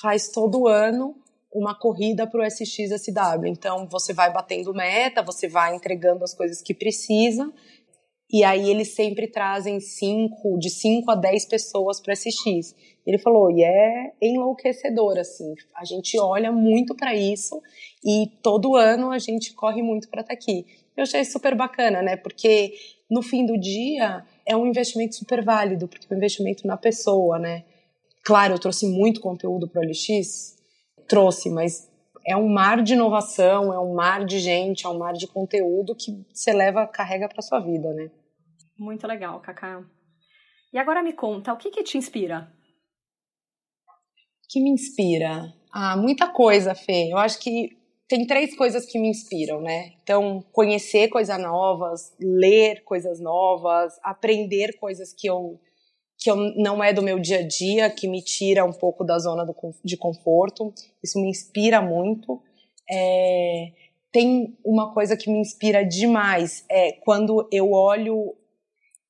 faz 0.01 0.29
todo 0.29 0.67
ano 0.67 1.15
uma 1.53 1.77
corrida 1.77 2.25
para 2.25 2.41
o 2.41 2.43
SXSW. 2.43 3.45
Então 3.45 3.87
você 3.87 4.11
vai 4.13 4.33
batendo 4.33 4.73
meta, 4.73 5.21
você 5.21 5.47
vai 5.47 5.75
entregando 5.75 6.23
as 6.23 6.33
coisas 6.33 6.61
que 6.61 6.73
precisa 6.73 7.51
e 8.33 8.43
aí 8.43 8.67
eles 8.67 8.95
sempre 8.95 9.27
trazem 9.27 9.79
cinco, 9.79 10.57
de 10.57 10.71
5 10.71 11.11
a 11.11 11.15
10 11.15 11.45
pessoas 11.45 12.01
para 12.01 12.15
SX. 12.15 12.73
Ele 13.05 13.19
falou, 13.19 13.51
e 13.51 13.63
é 13.63 14.13
enlouquecedor, 14.19 15.19
assim, 15.19 15.53
a 15.75 15.85
gente 15.85 16.19
olha 16.19 16.51
muito 16.51 16.95
para 16.95 17.13
isso 17.13 17.61
e 18.03 18.25
todo 18.41 18.75
ano 18.75 19.11
a 19.11 19.19
gente 19.19 19.53
corre 19.53 19.83
muito 19.83 20.09
para 20.09 20.21
estar 20.21 20.33
tá 20.33 20.39
aqui. 20.39 20.65
Eu 20.97 21.03
achei 21.03 21.23
super 21.25 21.53
bacana, 21.53 22.01
né? 22.01 22.15
Porque 22.17 22.73
no 23.13 23.21
fim 23.21 23.45
do 23.45 23.57
dia 23.57 24.25
é 24.43 24.57
um 24.57 24.65
investimento 24.65 25.15
super 25.15 25.43
válido, 25.43 25.87
porque 25.87 26.07
é 26.09 26.13
um 26.13 26.17
investimento 26.17 26.65
na 26.65 26.75
pessoa, 26.75 27.37
né? 27.37 27.63
Claro, 28.25 28.55
eu 28.55 28.59
trouxe 28.59 28.87
muito 28.87 29.21
conteúdo 29.21 29.67
para 29.67 29.81
o 29.81 29.85
LX, 29.85 30.57
trouxe, 31.07 31.49
mas 31.51 31.91
é 32.25 32.35
um 32.35 32.49
mar 32.49 32.81
de 32.81 32.93
inovação, 32.93 33.71
é 33.71 33.79
um 33.79 33.93
mar 33.93 34.25
de 34.25 34.39
gente, 34.39 34.85
é 34.85 34.89
um 34.89 34.97
mar 34.97 35.13
de 35.13 35.27
conteúdo 35.27 35.95
que 35.95 36.25
você 36.33 36.51
leva, 36.51 36.87
carrega 36.87 37.29
para 37.29 37.41
sua 37.41 37.59
vida, 37.59 37.93
né? 37.93 38.09
Muito 38.77 39.05
legal, 39.05 39.39
Cacá. 39.41 39.83
E 40.71 40.77
agora 40.79 41.03
me 41.03 41.13
conta, 41.13 41.53
o 41.53 41.57
que, 41.57 41.69
que 41.69 41.83
te 41.83 41.97
inspira? 41.97 42.51
O 44.43 44.47
que 44.49 44.59
me 44.59 44.71
inspira? 44.71 45.53
Ah, 45.71 45.95
muita 45.95 46.27
coisa, 46.27 46.73
Fê. 46.73 47.11
Eu 47.11 47.17
acho 47.17 47.39
que 47.39 47.77
tem 48.13 48.27
três 48.27 48.55
coisas 48.55 48.85
que 48.85 48.99
me 48.99 49.09
inspiram, 49.09 49.59
né? 49.59 49.93
Então, 50.03 50.45
conhecer 50.51 51.07
coisas 51.07 51.35
novas, 51.39 52.13
ler 52.19 52.83
coisas 52.83 53.19
novas, 53.19 53.99
aprender 54.03 54.77
coisas 54.77 55.11
que 55.11 55.27
eu 55.27 55.59
que 56.15 56.29
eu, 56.29 56.35
não 56.35 56.83
é 56.83 56.93
do 56.93 57.01
meu 57.01 57.19
dia 57.19 57.39
a 57.39 57.47
dia, 57.47 57.89
que 57.89 58.07
me 58.07 58.21
tira 58.21 58.63
um 58.63 58.71
pouco 58.71 59.03
da 59.03 59.17
zona 59.17 59.43
do, 59.43 59.55
de 59.83 59.97
conforto. 59.97 60.71
Isso 61.03 61.19
me 61.19 61.27
inspira 61.27 61.81
muito. 61.81 62.39
É, 62.87 63.71
tem 64.11 64.55
uma 64.63 64.93
coisa 64.93 65.17
que 65.17 65.27
me 65.31 65.39
inspira 65.39 65.83
demais, 65.83 66.63
é 66.69 66.91
quando 66.91 67.49
eu 67.51 67.71
olho 67.71 68.35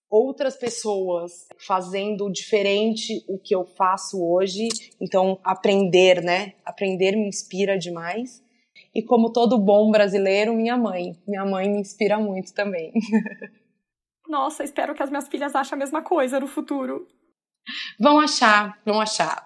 outras 0.09 0.55
pessoas 0.55 1.49
fazendo 1.57 2.31
diferente 2.31 3.21
o 3.27 3.37
que 3.37 3.53
eu 3.53 3.65
faço 3.65 4.25
hoje. 4.25 4.69
Então, 5.01 5.37
aprender, 5.43 6.23
né? 6.23 6.53
Aprender 6.63 7.17
me 7.17 7.27
inspira 7.27 7.77
demais. 7.77 8.41
E 8.95 9.03
como 9.03 9.31
todo 9.31 9.57
bom 9.57 9.89
brasileiro, 9.89 10.53
minha 10.53 10.77
mãe. 10.77 11.13
Minha 11.27 11.45
mãe 11.45 11.69
me 11.69 11.79
inspira 11.79 12.19
muito 12.19 12.53
também. 12.53 12.91
Nossa, 14.27 14.63
espero 14.63 14.93
que 14.93 15.03
as 15.03 15.09
minhas 15.09 15.27
filhas 15.27 15.55
achem 15.55 15.75
a 15.75 15.79
mesma 15.79 16.01
coisa 16.01 16.39
no 16.39 16.47
futuro. 16.47 17.07
Vão 17.99 18.19
achar, 18.19 18.79
vão 18.85 18.99
achar. 19.01 19.45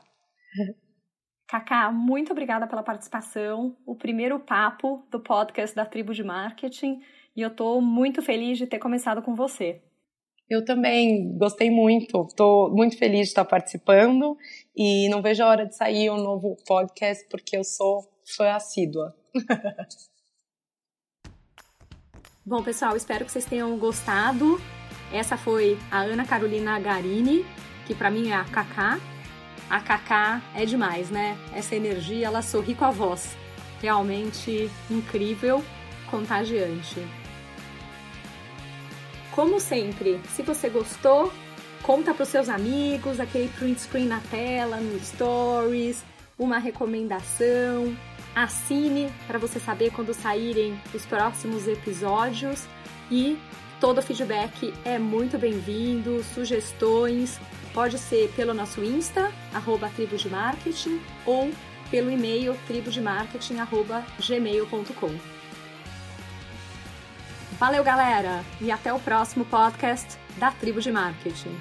Cacá, 1.47 1.91
muito 1.91 2.31
obrigada 2.31 2.67
pela 2.67 2.83
participação. 2.83 3.75
O 3.85 3.95
primeiro 3.95 4.39
papo 4.39 5.07
do 5.09 5.19
podcast 5.19 5.75
da 5.75 5.85
Tribo 5.85 6.13
de 6.13 6.23
Marketing. 6.23 6.99
E 7.35 7.41
eu 7.41 7.49
estou 7.49 7.81
muito 7.81 8.21
feliz 8.21 8.57
de 8.57 8.67
ter 8.67 8.79
começado 8.79 9.21
com 9.21 9.33
você. 9.33 9.81
Eu 10.49 10.63
também 10.63 11.37
gostei 11.37 11.69
muito, 11.69 12.25
estou 12.25 12.73
muito 12.73 12.97
feliz 12.97 13.23
de 13.23 13.27
estar 13.27 13.43
participando 13.43 14.37
e 14.75 15.09
não 15.09 15.21
vejo 15.21 15.43
a 15.43 15.47
hora 15.47 15.65
de 15.65 15.75
sair 15.75 16.09
um 16.09 16.15
novo 16.15 16.55
podcast 16.65 17.27
porque 17.29 17.57
eu 17.57 17.65
sou 17.65 18.01
fã 18.35 18.51
assídua. 18.53 19.13
Bom, 22.45 22.63
pessoal, 22.63 22.95
espero 22.95 23.25
que 23.25 23.31
vocês 23.31 23.45
tenham 23.45 23.77
gostado. 23.77 24.61
Essa 25.11 25.37
foi 25.37 25.77
a 25.91 25.99
Ana 25.99 26.25
Carolina 26.25 26.79
Garini, 26.79 27.45
que 27.85 27.93
para 27.93 28.09
mim 28.09 28.29
é 28.29 28.35
a 28.35 28.45
Kaká. 28.45 28.99
A 29.69 29.81
Kaká 29.81 30.41
é 30.55 30.65
demais, 30.65 31.09
né? 31.09 31.37
Essa 31.53 31.75
energia, 31.75 32.27
ela 32.27 32.41
sorri 32.41 32.73
com 32.73 32.85
a 32.85 32.91
voz. 32.91 33.35
Realmente 33.81 34.71
incrível, 34.89 35.61
contagiante. 36.09 37.05
Como 39.31 39.59
sempre, 39.59 40.21
se 40.29 40.41
você 40.41 40.69
gostou, 40.69 41.31
conta 41.83 42.13
para 42.13 42.23
os 42.23 42.29
seus 42.29 42.49
amigos, 42.49 43.19
aquele 43.19 43.49
print 43.49 43.81
screen 43.81 44.07
na 44.07 44.19
tela, 44.19 44.77
no 44.77 44.99
stories, 44.99 46.03
uma 46.39 46.57
recomendação. 46.57 47.95
Assine 48.37 49.11
para 49.25 49.39
você 49.39 49.59
saber 49.59 49.91
quando 49.91 50.13
saírem 50.13 50.79
os 50.93 51.03
próximos 51.07 51.67
episódios 51.67 52.67
e 53.09 53.35
todo 53.79 53.99
feedback 53.99 54.71
é 54.85 54.99
muito 54.99 55.39
bem-vindo, 55.39 56.23
sugestões, 56.23 57.39
pode 57.73 57.97
ser 57.97 58.31
pelo 58.35 58.53
nosso 58.53 58.83
Insta, 58.83 59.31
arroba 59.51 59.89
ou 61.25 61.51
pelo 61.89 62.11
e-mail 62.11 62.55
tribodemarketing.gmail.com. 62.67 65.15
Valeu, 67.53 67.83
galera! 67.83 68.45
E 68.61 68.71
até 68.71 68.93
o 68.93 68.99
próximo 68.99 69.45
podcast 69.45 70.15
da 70.37 70.51
Tribo 70.51 70.79
de 70.79 70.91
Marketing. 70.91 71.57